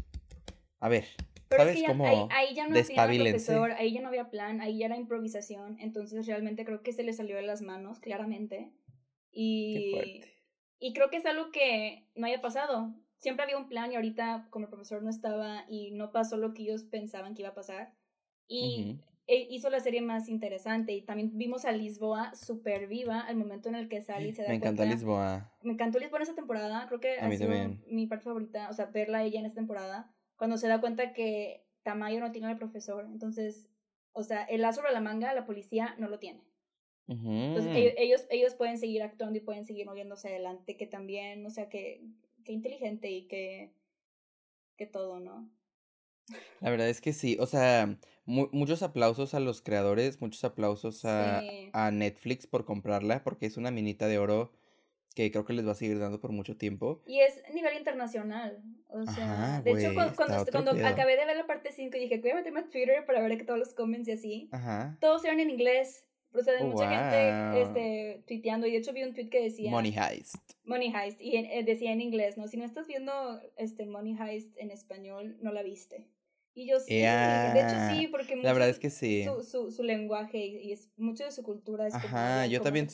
a 0.82 0.90
ver. 0.90 1.06
Pero 1.48 1.64
¿sabes? 1.64 1.78
Es 1.78 1.84
que 1.84 2.04
ahí, 2.04 2.28
ahí, 2.32 2.54
ya 2.54 2.68
no 2.68 2.76
había 2.98 3.24
profesor, 3.24 3.72
ahí 3.72 3.94
ya 3.94 4.02
no 4.02 4.10
había 4.10 4.30
plan, 4.30 4.60
ahí 4.60 4.80
ya 4.80 4.88
era 4.88 4.98
improvisación, 4.98 5.80
entonces 5.80 6.28
realmente 6.28 6.66
creo 6.66 6.84
que 6.84 6.92
se 6.92 7.04
le 7.04 7.14
salió 7.14 7.38
de 7.38 7.44
las 7.44 7.62
manos, 7.62 8.02
claramente. 8.02 8.74
Y... 9.32 9.94
Qué. 9.94 10.41
Y 10.82 10.94
creo 10.94 11.12
que 11.12 11.18
es 11.18 11.26
algo 11.28 11.52
que 11.52 12.08
no 12.16 12.26
haya 12.26 12.42
pasado. 12.42 12.92
Siempre 13.20 13.44
había 13.44 13.58
un 13.58 13.68
plan 13.68 13.92
y 13.92 13.96
ahorita 13.96 14.48
como 14.50 14.66
el 14.66 14.70
profesor 14.72 15.04
no 15.04 15.12
estaba 15.12 15.64
y 15.70 15.92
no 15.92 16.12
pasó 16.12 16.38
lo 16.38 16.56
que 16.56 16.64
ellos 16.64 16.84
pensaban 16.84 17.36
que 17.36 17.44
iba 17.44 17.50
a 17.50 17.56
pasar. 17.56 17.94
Y 18.48 19.00
e 19.28 19.48
hizo 19.52 19.70
la 19.70 19.80
serie 19.80 20.02
más 20.02 20.28
interesante 20.28 20.92
y 20.94 21.04
también 21.04 21.38
vimos 21.38 21.66
a 21.66 21.72
Lisboa 21.72 22.34
súper 22.34 22.88
viva 22.88 23.22
al 23.22 23.38
momento 23.38 23.70
en 23.70 23.76
el 23.76 23.88
que 23.88 24.02
Sally 24.02 24.34
se 24.34 24.42
da 24.42 24.50
Me 24.50 24.56
encantó 24.56 24.84
Lisboa. 24.84 25.54
Me 25.62 25.74
encantó 25.74 26.00
Lisboa 26.00 26.18
en 26.18 26.24
esa 26.24 26.36
temporada. 26.36 26.88
Creo 26.88 27.00
que 27.00 27.20
ha 27.20 27.32
sido 27.32 27.52
mi 27.88 28.08
parte 28.08 28.26
favorita. 28.26 28.68
O 28.70 28.74
sea, 28.74 28.88
verla 28.88 29.20
a 29.20 29.24
ella 29.24 29.40
en 29.40 29.46
esta 29.46 29.62
temporada. 29.62 30.12
Cuando 30.36 30.58
se 30.58 30.68
da 30.68 30.82
cuenta 30.82 31.14
que 31.14 31.64
Tamayo 31.84 32.20
no 32.20 32.32
tiene 32.32 32.48
al 32.48 32.58
profesor. 32.58 33.06
Entonces, 33.06 33.70
o 34.14 34.24
sea, 34.24 34.44
el 34.46 34.62
lazo 34.62 34.82
sobre 34.82 34.94
la 34.94 35.00
manga, 35.00 35.32
la 35.36 35.46
policía 35.46 35.96
no 36.00 36.10
lo 36.10 36.18
tiene. 36.18 36.44
Entonces 37.12 37.94
ellos, 37.98 38.26
ellos 38.30 38.56
pueden 38.56 38.78
seguir 38.78 39.04
actuando 39.04 39.38
y 39.38 39.42
pueden 39.42 39.66
seguir 39.66 39.86
moviéndose 39.86 40.30
adelante, 40.30 40.78
que 40.78 40.88
también, 40.88 41.46
o 41.46 41.50
sea, 41.50 41.68
que, 41.68 42.02
que 42.46 42.54
inteligente 42.54 43.10
y 43.10 43.28
que, 43.28 43.74
que 44.78 44.88
todo, 44.88 45.20
¿no? 45.20 45.50
La 46.62 46.70
verdad 46.70 46.88
es 46.88 47.02
que 47.02 47.12
sí, 47.12 47.36
o 47.40 47.48
sea, 47.48 47.98
muchos 48.26 48.84
aplausos 48.84 49.34
a 49.34 49.40
los 49.42 49.62
creadores, 49.62 50.22
muchos 50.22 50.44
aplausos 50.46 51.04
a, 51.04 51.42
a 51.74 51.92
Netflix 51.92 52.48
por 52.48 52.64
comprarla, 52.64 53.24
porque 53.24 53.46
es 53.46 53.58
una 53.58 53.72
minita 53.72 54.08
de 54.08 54.18
oro 54.18 54.54
que 55.16 55.30
creo 55.32 55.46
que 55.46 55.54
les 55.54 55.68
va 55.68 55.72
a 55.72 55.76
seguir 55.76 56.00
dando 56.00 56.22
por 56.22 56.32
mucho 56.32 56.56
tiempo. 56.56 57.02
Y 57.06 57.20
es 57.20 57.44
a 57.46 57.52
nivel 57.52 57.78
internacional. 57.78 58.64
O 58.88 59.06
sea, 59.06 59.62
de 59.62 59.72
hecho, 59.72 59.94
cuando, 59.94 60.46
cuando, 60.52 60.72
acabé 60.88 61.18
de 61.18 61.26
ver 61.26 61.36
la 61.36 61.48
parte 61.48 61.72
5 61.72 61.98
dije, 61.98 62.20
voy 62.20 62.32
a 62.32 62.36
meterme 62.36 62.62
a 62.62 62.70
Twitter 62.70 63.06
para 63.06 63.22
ver 63.22 63.38
que 63.38 63.44
todos 63.44 63.60
los 63.60 63.74
comments 63.74 64.08
y 64.08 64.12
así. 64.12 64.50
Ajá. 64.52 64.98
Todos 65.02 65.26
eran 65.26 65.40
en 65.40 65.50
inglés. 65.50 66.06
O 66.34 66.42
sea, 66.42 66.54
hay 66.58 66.66
mucha 66.66 66.90
gente 66.90 67.62
este, 67.62 68.24
tuiteando. 68.28 68.68
Y 68.68 68.72
de 68.72 68.78
hecho 68.78 68.94
vi 68.94 69.04
un 69.04 69.14
tweet 69.14 69.30
que 69.30 69.42
decía... 69.42 69.70
Money 69.72 69.94
Heist. 69.96 70.36
Money 70.64 70.94
Heist. 70.96 71.22
Y 71.22 71.36
eh, 71.38 71.64
decía 71.66 71.92
en 71.92 72.02
inglés, 72.02 72.38
¿no? 72.38 72.48
Si 72.48 72.58
no 72.58 72.66
estás 72.66 72.88
viendo 72.88 73.12
este 73.58 73.86
Money 73.86 74.18
Heist 74.20 74.58
en 74.58 74.72
español, 74.72 75.38
no 75.42 75.52
la 75.52 75.64
viste. 75.64 76.08
Y 76.54 76.68
yo 76.68 76.82
sí, 76.82 76.96
de 76.96 77.62
hecho 77.62 77.96
sí, 77.96 78.08
porque 78.08 78.36
la 78.36 78.52
verdad 78.52 78.68
es 78.68 78.78
que 78.78 78.90
sí. 78.90 79.24
Su, 79.24 79.42
su, 79.42 79.72
su 79.72 79.84
lenguaje 79.84 80.38
y, 80.38 80.74
es 80.74 80.90
mucho 80.98 81.24
de 81.24 81.32
su 81.32 81.44
cultura 81.44 81.88
es 81.88 81.94
Ajá, 81.94 82.46
yo 82.46 82.62
también 82.62 82.90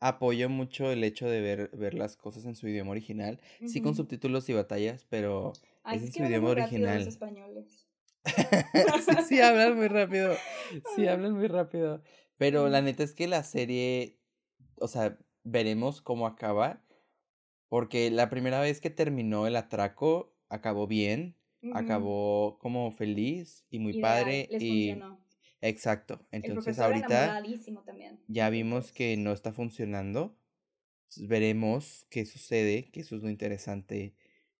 apoyo 0.00 0.48
mucho 0.48 0.90
el 0.90 1.04
hecho 1.04 1.28
de 1.28 1.40
ver, 1.40 1.70
ver 1.74 1.94
las 1.94 2.16
cosas 2.16 2.44
en 2.44 2.56
su 2.56 2.66
idioma 2.66 2.90
original, 2.90 3.40
sí 3.64 3.80
con 3.80 3.94
subtítulos 3.94 4.48
y 4.48 4.54
batallas, 4.54 5.06
pero 5.08 5.52
es 5.92 6.02
en 6.02 6.12
su 6.12 6.24
idioma 6.24 6.50
original. 6.50 6.98
Los 6.98 7.06
españoles. 7.06 7.86
sí, 8.24 8.32
sí, 9.28 9.40
hablan 9.40 9.76
muy 9.76 9.86
rápido, 9.86 10.34
sí, 10.96 11.06
hablan 11.06 11.34
muy 11.34 11.46
rápido. 11.46 12.02
Pero 12.38 12.68
la 12.68 12.80
neta 12.80 13.02
es 13.02 13.12
que 13.12 13.26
la 13.26 13.42
serie, 13.42 14.16
o 14.76 14.88
sea, 14.88 15.18
veremos 15.42 16.00
cómo 16.00 16.26
acaba. 16.26 16.82
Porque 17.68 18.10
la 18.10 18.30
primera 18.30 18.60
vez 18.60 18.80
que 18.80 18.88
terminó 18.88 19.46
el 19.46 19.56
atraco, 19.56 20.34
acabó 20.48 20.86
bien, 20.86 21.36
acabó 21.74 22.58
como 22.60 22.90
feliz 22.92 23.66
y 23.68 23.80
muy 23.80 24.00
padre. 24.00 24.48
y 24.50 24.96
Exacto. 25.60 26.24
Entonces 26.30 26.78
ahorita 26.78 27.42
ya 28.28 28.48
vimos 28.48 28.92
que 28.92 29.16
no 29.16 29.32
está 29.32 29.52
funcionando. 29.52 30.38
Veremos 31.16 32.06
qué 32.08 32.24
sucede, 32.24 32.90
que 32.90 33.00
eso 33.00 33.16
es 33.16 33.22
lo 33.22 33.28
interesante 33.28 34.14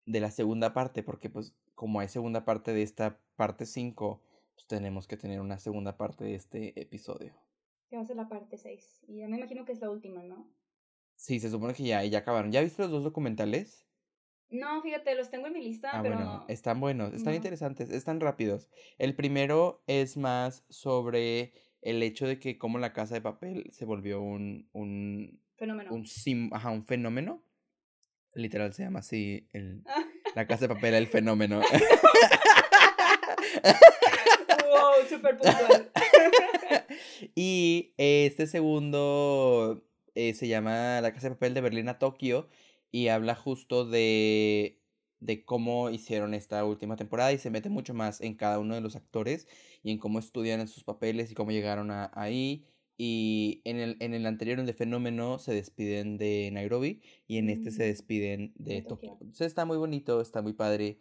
de 0.05 0.21
la 0.21 0.31
segunda 0.31 0.75
parte, 0.75 1.03
porque 1.03 1.31
pues 1.31 1.55
como 1.75 2.01
hay 2.01 2.09
segunda 2.09 2.45
parte 2.45 2.73
de 2.73 2.83
esta 2.83 3.21
parte 3.37 3.64
5, 3.64 4.23
pues 4.55 4.67
tenemos 4.67 5.07
que 5.07 5.17
tener 5.17 5.41
una 5.41 5.59
segunda 5.59 5.97
parte 5.97 6.25
de 6.25 6.35
este 6.35 6.81
episodio 6.81 7.48
que 7.88 7.96
va 7.96 8.03
a 8.03 8.07
ser 8.07 8.16
la 8.16 8.29
parte 8.29 8.57
6. 8.57 9.05
Y 9.09 9.18
ya 9.18 9.29
me 9.29 9.37
imagino 9.38 9.64
que 9.64 9.72
es 9.72 9.81
la 9.81 9.90
última, 9.90 10.22
¿no? 10.22 10.48
Sí, 11.16 11.40
se 11.40 11.51
supone 11.51 11.74
que 11.74 11.83
ya, 11.83 12.05
ya 12.05 12.18
acabaron. 12.18 12.53
¿Ya 12.53 12.61
viste 12.61 12.83
los 12.83 12.90
dos 12.90 13.05
documentales? 13.05 13.87
No, 14.51 14.81
fíjate, 14.83 15.14
los 15.14 15.31
tengo 15.31 15.46
en 15.48 15.53
mi 15.53 15.62
lista, 15.62 15.90
ah, 15.92 16.03
pero... 16.03 16.14
Bueno, 16.14 16.44
están 16.48 16.81
buenos, 16.81 17.12
están 17.12 17.35
interesantes, 17.35 17.90
están 17.90 18.20
rápidos. 18.20 18.70
El 18.96 19.14
primero 19.14 19.83
es 19.87 20.16
más 20.16 20.64
sobre 20.70 21.53
el 21.83 22.03
hecho 22.03 22.27
de 22.27 22.38
que 22.38 22.57
como 22.57 22.79
la 22.79 22.92
casa 22.92 23.14
de 23.14 23.20
papel 23.20 23.68
se 23.72 23.85
volvió 23.85 24.22
un... 24.22 24.68
un 24.72 25.42
fenómeno. 25.57 25.92
Un 25.92 26.07
sim, 26.07 26.48
ajá, 26.53 26.70
un 26.70 26.87
fenómeno. 26.87 27.42
Literal 28.33 28.72
se 28.72 28.85
llama 28.85 29.01
así 29.01 29.48
el, 29.53 29.83
la 30.35 30.46
casa 30.46 30.66
de 30.66 30.74
papel, 30.74 30.94
el 30.94 31.09
fenómeno. 31.09 31.61
wow, 34.70 35.07
súper 35.09 35.37
puntual. 35.37 35.90
Y 37.35 37.93
este 37.97 38.47
segundo 38.47 39.85
eh, 40.14 40.35
se 40.35 40.49
llama 40.49 41.01
La 41.01 41.12
Casa 41.12 41.29
de 41.29 41.35
Papel 41.37 41.55
de 41.55 41.61
Berlín 41.61 41.88
a 41.88 41.99
Tokio 41.99 42.49
y 42.91 43.09
habla 43.09 43.35
justo 43.35 43.85
de, 43.85 44.81
de 45.21 45.45
cómo 45.45 45.91
hicieron 45.91 46.35
esta 46.35 46.64
última 46.64 46.97
temporada 46.97 47.33
y 47.33 47.38
se 47.38 47.51
mete 47.51 47.69
mucho 47.71 47.95
más 47.95 48.21
en 48.21 48.35
cada 48.35 48.59
uno 48.59 48.75
de 48.75 48.81
los 48.81 48.97
actores 48.97 49.47
y 49.83 49.91
en 49.91 49.99
cómo 49.99 50.19
estudian 50.19 50.61
en 50.61 50.69
sus 50.69 50.85
papeles 50.85 51.31
y 51.31 51.35
cómo 51.35 51.51
llegaron 51.51 51.91
a, 51.91 52.11
ahí. 52.14 52.64
Y 52.97 53.61
en 53.64 53.77
el, 53.77 53.97
en 54.01 54.12
el 54.12 54.27
anterior, 54.27 54.59
en 54.59 54.67
de 54.67 54.75
Fenómeno, 54.75 55.38
se 55.38 55.55
despiden 55.55 56.19
de 56.19 56.51
Nairobi 56.53 57.01
y 57.29 57.38
en 57.38 57.49
este 57.49 57.71
se 57.71 57.85
mm, 57.85 57.87
despiden 57.87 58.53
de, 58.57 58.83
Tokio. 58.83 59.19
Entonces 59.21 59.47
está 59.47 59.64
muy 59.64 59.77
bonito, 59.77 60.21
está 60.21 60.43
muy 60.43 60.53
padre. 60.53 60.99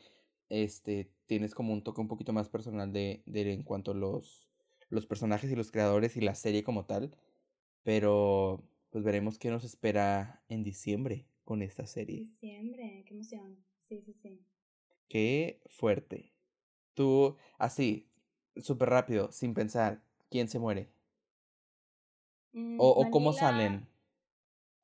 Este, 0.49 1.09
tienes 1.25 1.55
como 1.55 1.73
un 1.73 1.83
toque 1.83 2.01
un 2.01 2.07
poquito 2.07 2.33
más 2.33 2.49
personal 2.49 2.93
de, 2.93 3.23
de 3.25 3.51
en 3.51 3.63
cuanto 3.63 3.91
a 3.91 3.95
los, 3.95 4.46
los 4.89 5.05
personajes 5.05 5.51
y 5.51 5.55
los 5.55 5.71
creadores 5.71 6.17
y 6.17 6.21
la 6.21 6.35
serie 6.35 6.63
como 6.63 6.85
tal. 6.85 7.15
Pero 7.83 8.63
pues 8.89 9.03
veremos 9.03 9.37
qué 9.37 9.49
nos 9.49 9.63
espera 9.63 10.41
en 10.49 10.63
diciembre 10.63 11.25
con 11.43 11.61
esta 11.61 11.85
serie. 11.85 12.19
Diciembre, 12.19 13.03
qué 13.07 13.13
emoción. 13.13 13.57
Sí, 13.81 14.01
sí, 14.05 14.13
sí. 14.21 14.41
Qué 15.07 15.61
fuerte. 15.67 16.33
Tú, 16.93 17.37
así, 17.57 18.07
súper 18.57 18.89
rápido, 18.89 19.31
sin 19.31 19.53
pensar, 19.53 20.01
¿quién 20.29 20.47
se 20.47 20.59
muere? 20.59 20.89
Mm, 22.53 22.79
o, 22.79 22.89
o 22.89 23.11
cómo 23.11 23.33
salen. 23.33 23.87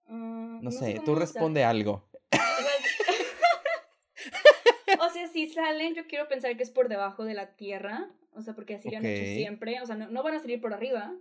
Mm, 0.07 0.63
no, 0.63 0.71
sé, 0.71 1.01
tú 1.03 1.15
responde 1.15 1.63
algo. 1.63 2.07
o 4.99 5.09
sea, 5.09 5.27
si 5.27 5.49
salen, 5.49 5.95
yo 5.95 6.07
quiero 6.07 6.27
pensar 6.27 6.55
que 6.55 6.63
es 6.63 6.71
por 6.71 6.87
debajo 6.87 7.25
de 7.25 7.33
la 7.33 7.55
tierra. 7.55 8.09
O 8.35 8.41
sea, 8.41 8.55
porque 8.55 8.75
así 8.75 8.89
lo 8.89 8.97
han 8.97 9.05
hecho 9.05 9.25
siempre. 9.25 9.81
O 9.81 9.85
sea, 9.85 9.95
no, 9.95 10.09
no, 10.09 10.23
van 10.23 10.35
a 10.35 10.39
salir 10.39 10.61
por 10.61 10.73
arriba. 10.73 11.13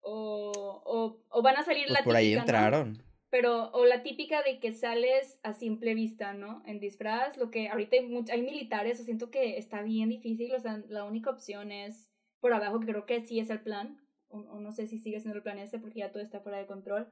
O, 0.00 0.82
o, 0.84 1.22
o 1.28 1.42
van 1.42 1.56
a 1.56 1.64
salir 1.64 1.84
pues 1.86 1.98
la 1.98 2.04
por 2.04 2.16
ahí 2.16 2.34
entraron. 2.34 3.02
Pero, 3.30 3.70
o 3.72 3.86
la 3.86 4.02
típica 4.02 4.42
de 4.42 4.58
que 4.58 4.72
sales 4.72 5.40
a 5.42 5.54
simple 5.54 5.94
vista, 5.94 6.34
¿no? 6.34 6.62
En 6.66 6.80
disfraz, 6.80 7.38
lo 7.38 7.50
que 7.50 7.68
ahorita 7.68 7.96
hay, 7.96 8.24
hay 8.30 8.42
militares, 8.42 9.00
o 9.00 9.04
siento 9.04 9.30
que 9.30 9.56
está 9.56 9.80
bien 9.80 10.10
difícil, 10.10 10.54
o 10.54 10.60
sea, 10.60 10.82
la 10.88 11.04
única 11.04 11.30
opción 11.30 11.72
es 11.72 12.10
por 12.40 12.52
abajo, 12.52 12.80
que 12.80 12.88
creo 12.88 13.06
que 13.06 13.22
sí 13.22 13.38
es 13.38 13.48
el 13.48 13.62
plan, 13.62 14.02
o, 14.28 14.60
no 14.60 14.72
sé 14.72 14.86
si 14.86 14.98
sigue 14.98 15.20
siendo 15.20 15.36
el 15.36 15.42
plan 15.42 15.58
ese 15.58 15.78
porque 15.78 16.00
ya 16.00 16.12
todo 16.12 16.22
está 16.22 16.40
fuera 16.40 16.58
de 16.58 16.66
control. 16.66 17.08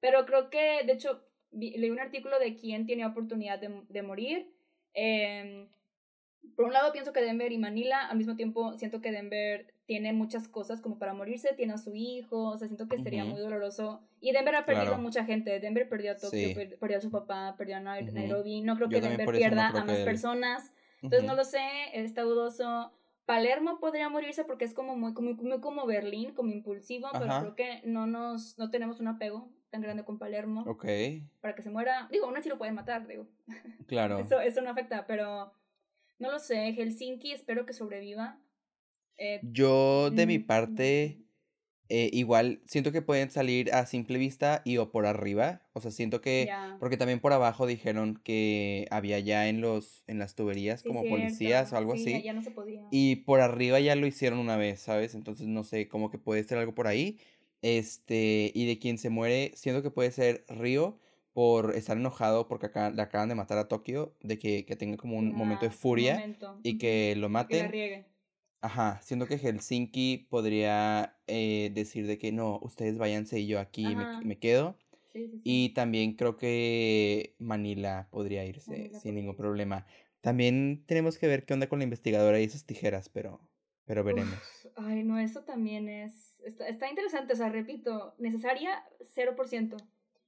Pero 0.00 0.26
creo 0.26 0.50
que, 0.50 0.82
de 0.84 0.92
hecho, 0.92 1.24
leí 1.50 1.90
un 1.90 2.00
artículo 2.00 2.38
de 2.38 2.56
quién 2.56 2.84
tiene 2.84 3.06
oportunidad 3.06 3.58
de, 3.58 3.82
de 3.88 4.02
morir. 4.02 4.52
Eh, 4.92 5.66
por 6.56 6.66
un 6.66 6.72
lado 6.72 6.92
pienso 6.92 7.12
que 7.12 7.20
Denver 7.20 7.50
y 7.52 7.58
Manila, 7.58 8.06
al 8.06 8.16
mismo 8.16 8.36
tiempo 8.36 8.76
siento 8.76 9.00
que 9.00 9.10
Denver 9.10 9.74
tiene 9.86 10.12
muchas 10.12 10.48
cosas 10.48 10.80
como 10.80 10.98
para 10.98 11.14
morirse, 11.14 11.52
tiene 11.54 11.74
a 11.74 11.78
su 11.78 11.94
hijo, 11.94 12.50
o 12.50 12.56
sea, 12.56 12.68
siento 12.68 12.88
que 12.88 12.98
sería 12.98 13.24
muy 13.24 13.40
doloroso. 13.40 14.02
Y 14.20 14.32
Denver 14.32 14.54
ha 14.54 14.64
perdido 14.64 14.94
a 14.94 14.98
mucha 14.98 15.24
gente, 15.24 15.60
Denver 15.60 15.88
perdió 15.88 16.12
a 16.12 16.16
Tokio, 16.16 16.54
perdió 16.78 16.98
a 16.98 17.00
su 17.00 17.10
papá, 17.10 17.54
perdió 17.58 17.76
a 17.76 17.80
Nairobi, 17.80 18.62
no 18.62 18.76
creo 18.76 18.88
que 18.88 19.00
Denver 19.00 19.30
pierda 19.30 19.68
a 19.68 19.84
más 19.84 19.98
personas, 19.98 20.72
entonces 21.02 21.26
no 21.26 21.34
lo 21.34 21.44
sé, 21.44 21.60
está 21.92 22.22
dudoso. 22.22 22.92
Palermo 23.26 23.80
podría 23.80 24.08
morirse 24.10 24.44
porque 24.44 24.64
es 24.64 24.74
como 24.74 24.96
muy, 24.96 25.12
muy, 25.12 25.60
como 25.60 25.86
Berlín, 25.86 26.34
como 26.34 26.50
impulsivo, 26.50 27.08
pero 27.12 27.26
creo 27.40 27.54
que 27.54 27.80
no 27.84 28.06
nos, 28.06 28.58
no 28.58 28.70
tenemos 28.70 29.00
un 29.00 29.08
apego 29.08 29.48
tan 29.70 29.80
grande 29.80 30.04
con 30.04 30.18
Palermo. 30.18 30.62
Ok. 30.66 30.84
Para 31.40 31.54
que 31.54 31.62
se 31.62 31.70
muera, 31.70 32.06
digo, 32.12 32.26
aún 32.26 32.36
así 32.36 32.48
lo 32.48 32.58
pueden 32.58 32.74
matar, 32.74 33.06
digo. 33.06 33.26
Claro. 33.86 34.18
eso, 34.20 34.40
eso 34.40 34.60
no 34.60 34.70
afecta, 34.70 35.06
pero 35.06 35.52
no 36.18 36.30
lo 36.30 36.38
sé, 36.38 36.72
Helsinki 36.72 37.32
espero 37.32 37.66
que 37.66 37.72
sobreviva. 37.72 38.38
Eh, 39.18 39.40
Yo 39.42 40.10
de 40.10 40.26
mi 40.26 40.38
parte, 40.38 41.18
eh, 41.88 42.10
igual 42.12 42.62
siento 42.66 42.92
que 42.92 43.02
pueden 43.02 43.30
salir 43.30 43.72
a 43.72 43.86
simple 43.86 44.18
vista 44.18 44.62
y 44.64 44.78
o 44.78 44.90
por 44.90 45.06
arriba. 45.06 45.62
O 45.72 45.80
sea, 45.80 45.90
siento 45.90 46.20
que. 46.20 46.50
Porque 46.78 46.96
también 46.96 47.20
por 47.20 47.32
abajo 47.32 47.66
dijeron 47.66 48.20
que 48.24 48.86
había 48.90 49.18
ya 49.20 49.48
en 49.48 49.60
los, 49.60 50.04
en 50.06 50.18
las 50.18 50.34
tuberías 50.34 50.82
Sí, 50.82 50.88
como 50.88 51.00
cierto. 51.00 51.16
policías 51.16 51.72
o 51.72 51.76
algo 51.76 51.94
Sí, 51.94 52.00
así. 52.00 52.22
Ya, 52.24 52.32
no 52.32 52.42
se 52.42 52.50
podía. 52.50 52.82
Y 52.90 53.16
por 53.16 53.40
arriba 53.40 53.80
ya 53.80 53.96
lo 53.96 54.06
hicieron 54.06 54.38
una 54.38 54.56
vez, 54.56 54.80
¿sabes? 54.80 55.14
Entonces 55.14 55.46
no 55.46 55.64
sé, 55.64 55.88
como 55.88 56.10
que 56.10 56.18
puede 56.18 56.44
ser 56.44 56.58
algo 56.58 56.74
por 56.74 56.86
ahí. 56.86 57.18
Este, 57.62 58.52
y 58.54 58.66
de 58.66 58.78
quien 58.78 58.98
se 58.98 59.08
muere, 59.10 59.52
siento 59.54 59.82
que 59.82 59.90
puede 59.90 60.10
ser 60.10 60.44
Río 60.48 60.98
por 61.34 61.74
estar 61.76 61.96
enojado 61.98 62.48
porque 62.48 62.66
acá 62.66 62.90
le 62.90 63.02
acaban 63.02 63.28
de 63.28 63.34
matar 63.34 63.58
a 63.58 63.68
Tokio, 63.68 64.14
de 64.22 64.38
que, 64.38 64.64
que 64.64 64.76
tenga 64.76 64.96
como 64.96 65.18
un 65.18 65.34
momento 65.34 65.62
de 65.62 65.68
un 65.68 65.74
furia 65.74 66.14
momento. 66.14 66.58
y 66.62 66.78
que 66.78 67.14
lo 67.16 67.26
Que 67.26 67.32
maten. 67.32 67.70
riegue. 67.70 68.06
Ajá, 68.62 68.98
siento 69.02 69.26
que 69.26 69.36
Helsinki 69.36 70.26
podría 70.30 71.18
eh, 71.26 71.70
decir 71.74 72.06
de 72.06 72.16
que 72.16 72.32
no, 72.32 72.58
ustedes 72.62 72.96
váyanse 72.96 73.38
y 73.40 73.46
yo 73.46 73.60
aquí 73.60 73.94
me, 73.94 74.06
me 74.24 74.38
quedo. 74.38 74.78
Sí, 75.12 75.26
sí, 75.28 75.32
sí. 75.32 75.40
Y 75.44 75.68
también 75.74 76.14
creo 76.14 76.36
que 76.38 77.34
Manila 77.38 78.08
podría 78.10 78.46
irse 78.46 78.70
Manila 78.70 79.00
sin 79.00 79.14
ningún 79.16 79.36
problema. 79.36 79.84
También 80.22 80.82
tenemos 80.86 81.18
que 81.18 81.26
ver 81.26 81.44
qué 81.44 81.52
onda 81.52 81.68
con 81.68 81.80
la 81.80 81.84
investigadora 81.84 82.40
y 82.40 82.44
esas 82.44 82.64
tijeras, 82.64 83.10
pero, 83.10 83.38
pero 83.84 84.02
veremos. 84.02 84.32
Uf, 84.32 84.72
ay, 84.76 85.04
no, 85.04 85.18
eso 85.18 85.42
también 85.44 85.88
es. 85.90 86.40
Está, 86.44 86.66
está 86.66 86.88
interesante, 86.88 87.34
o 87.34 87.36
sea, 87.36 87.50
repito, 87.50 88.14
necesaria 88.18 88.82
0%. 89.14 89.76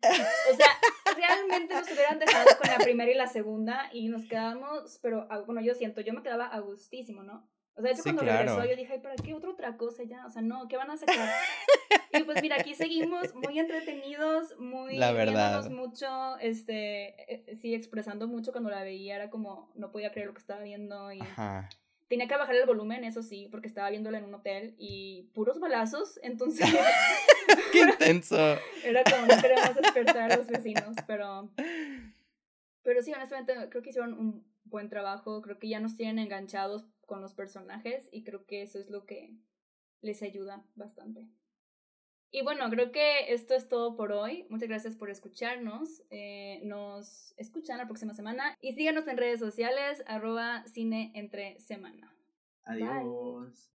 O 0.02 0.56
sea, 0.56 0.68
realmente 1.16 1.74
nos 1.74 1.90
hubieran 1.90 2.18
dejado 2.18 2.46
con 2.58 2.70
la 2.70 2.78
primera 2.78 3.10
y 3.10 3.14
la 3.14 3.26
segunda 3.26 3.88
y 3.92 4.08
nos 4.08 4.24
quedamos, 4.26 4.98
pero 5.02 5.26
ah, 5.30 5.40
bueno, 5.40 5.60
yo 5.60 5.74
siento, 5.74 6.00
yo 6.00 6.12
me 6.12 6.22
quedaba 6.22 6.46
a 6.46 6.60
gustísimo, 6.60 7.22
¿no? 7.22 7.48
O 7.74 7.82
sea, 7.82 7.88
de 7.88 7.92
hecho, 7.92 8.02
Sí, 8.02 8.10
cuando 8.10 8.22
claro. 8.22 8.38
regresó, 8.38 8.64
yo 8.70 8.76
dije, 8.76 8.92
ay, 8.94 9.00
¿para 9.00 9.16
qué 9.16 9.34
otra 9.34 9.50
otra 9.50 9.76
cosa 9.76 10.02
ya? 10.04 10.24
O 10.26 10.30
sea, 10.30 10.40
no, 10.42 10.66
¿qué 10.68 10.76
van 10.76 10.90
a 10.90 10.96
sacar? 10.96 11.28
Y 12.12 12.22
pues 12.24 12.40
mira, 12.40 12.56
aquí 12.58 12.74
seguimos 12.74 13.34
muy 13.34 13.58
entretenidos, 13.58 14.58
muy 14.58 14.96
La 14.96 15.12
verdad. 15.12 15.68
mucho, 15.70 16.38
este, 16.38 17.32
eh, 17.34 17.56
sí, 17.56 17.74
expresando 17.74 18.26
mucho 18.28 18.52
cuando 18.52 18.70
la 18.70 18.82
veía, 18.82 19.16
era 19.16 19.28
como, 19.28 19.70
no 19.74 19.90
podía 19.90 20.10
creer 20.12 20.28
lo 20.28 20.32
que 20.34 20.40
estaba 20.40 20.62
viendo 20.62 21.12
y 21.12 21.20
Ajá. 21.20 21.68
Tenía 22.08 22.28
que 22.28 22.36
bajar 22.36 22.54
el 22.54 22.66
volumen, 22.66 23.04
eso 23.04 23.22
sí, 23.22 23.48
porque 23.50 23.68
estaba 23.68 23.90
viéndola 23.90 24.18
en 24.18 24.24
un 24.24 24.34
hotel 24.34 24.74
y 24.78 25.30
puros 25.34 25.58
balazos, 25.58 26.20
entonces 26.22 26.66
¡Qué 27.72 27.80
intenso! 27.80 28.36
era 28.84 29.02
como 29.04 29.26
no 29.26 29.40
queremos 29.40 29.74
despertar 29.74 30.32
a 30.32 30.36
los 30.36 30.46
vecinos, 30.46 30.94
pero 31.06 31.50
pero 32.82 33.02
sí, 33.02 33.12
honestamente 33.12 33.54
creo 33.68 33.82
que 33.82 33.90
hicieron 33.90 34.12
un 34.14 34.46
buen 34.64 34.88
trabajo, 34.88 35.42
creo 35.42 35.58
que 35.58 35.68
ya 35.68 35.80
nos 35.80 35.96
tienen 35.96 36.18
enganchados 36.18 36.86
con 37.06 37.20
los 37.20 37.34
personajes 37.34 38.08
y 38.12 38.24
creo 38.24 38.46
que 38.46 38.62
eso 38.62 38.78
es 38.78 38.90
lo 38.90 39.06
que 39.06 39.34
les 40.00 40.22
ayuda 40.22 40.64
bastante. 40.74 41.28
Y 42.36 42.42
bueno, 42.42 42.68
creo 42.68 42.92
que 42.92 43.32
esto 43.32 43.54
es 43.54 43.66
todo 43.66 43.96
por 43.96 44.12
hoy. 44.12 44.46
Muchas 44.50 44.68
gracias 44.68 44.94
por 44.94 45.08
escucharnos. 45.08 46.02
Eh, 46.10 46.60
nos 46.64 47.32
escuchan 47.38 47.78
la 47.78 47.86
próxima 47.86 48.12
semana 48.12 48.58
y 48.60 48.74
síganos 48.74 49.08
en 49.08 49.16
redes 49.16 49.40
sociales, 49.40 50.04
arroba 50.06 50.62
cine 50.66 51.12
semana. 51.58 52.14
Adiós. 52.64 53.70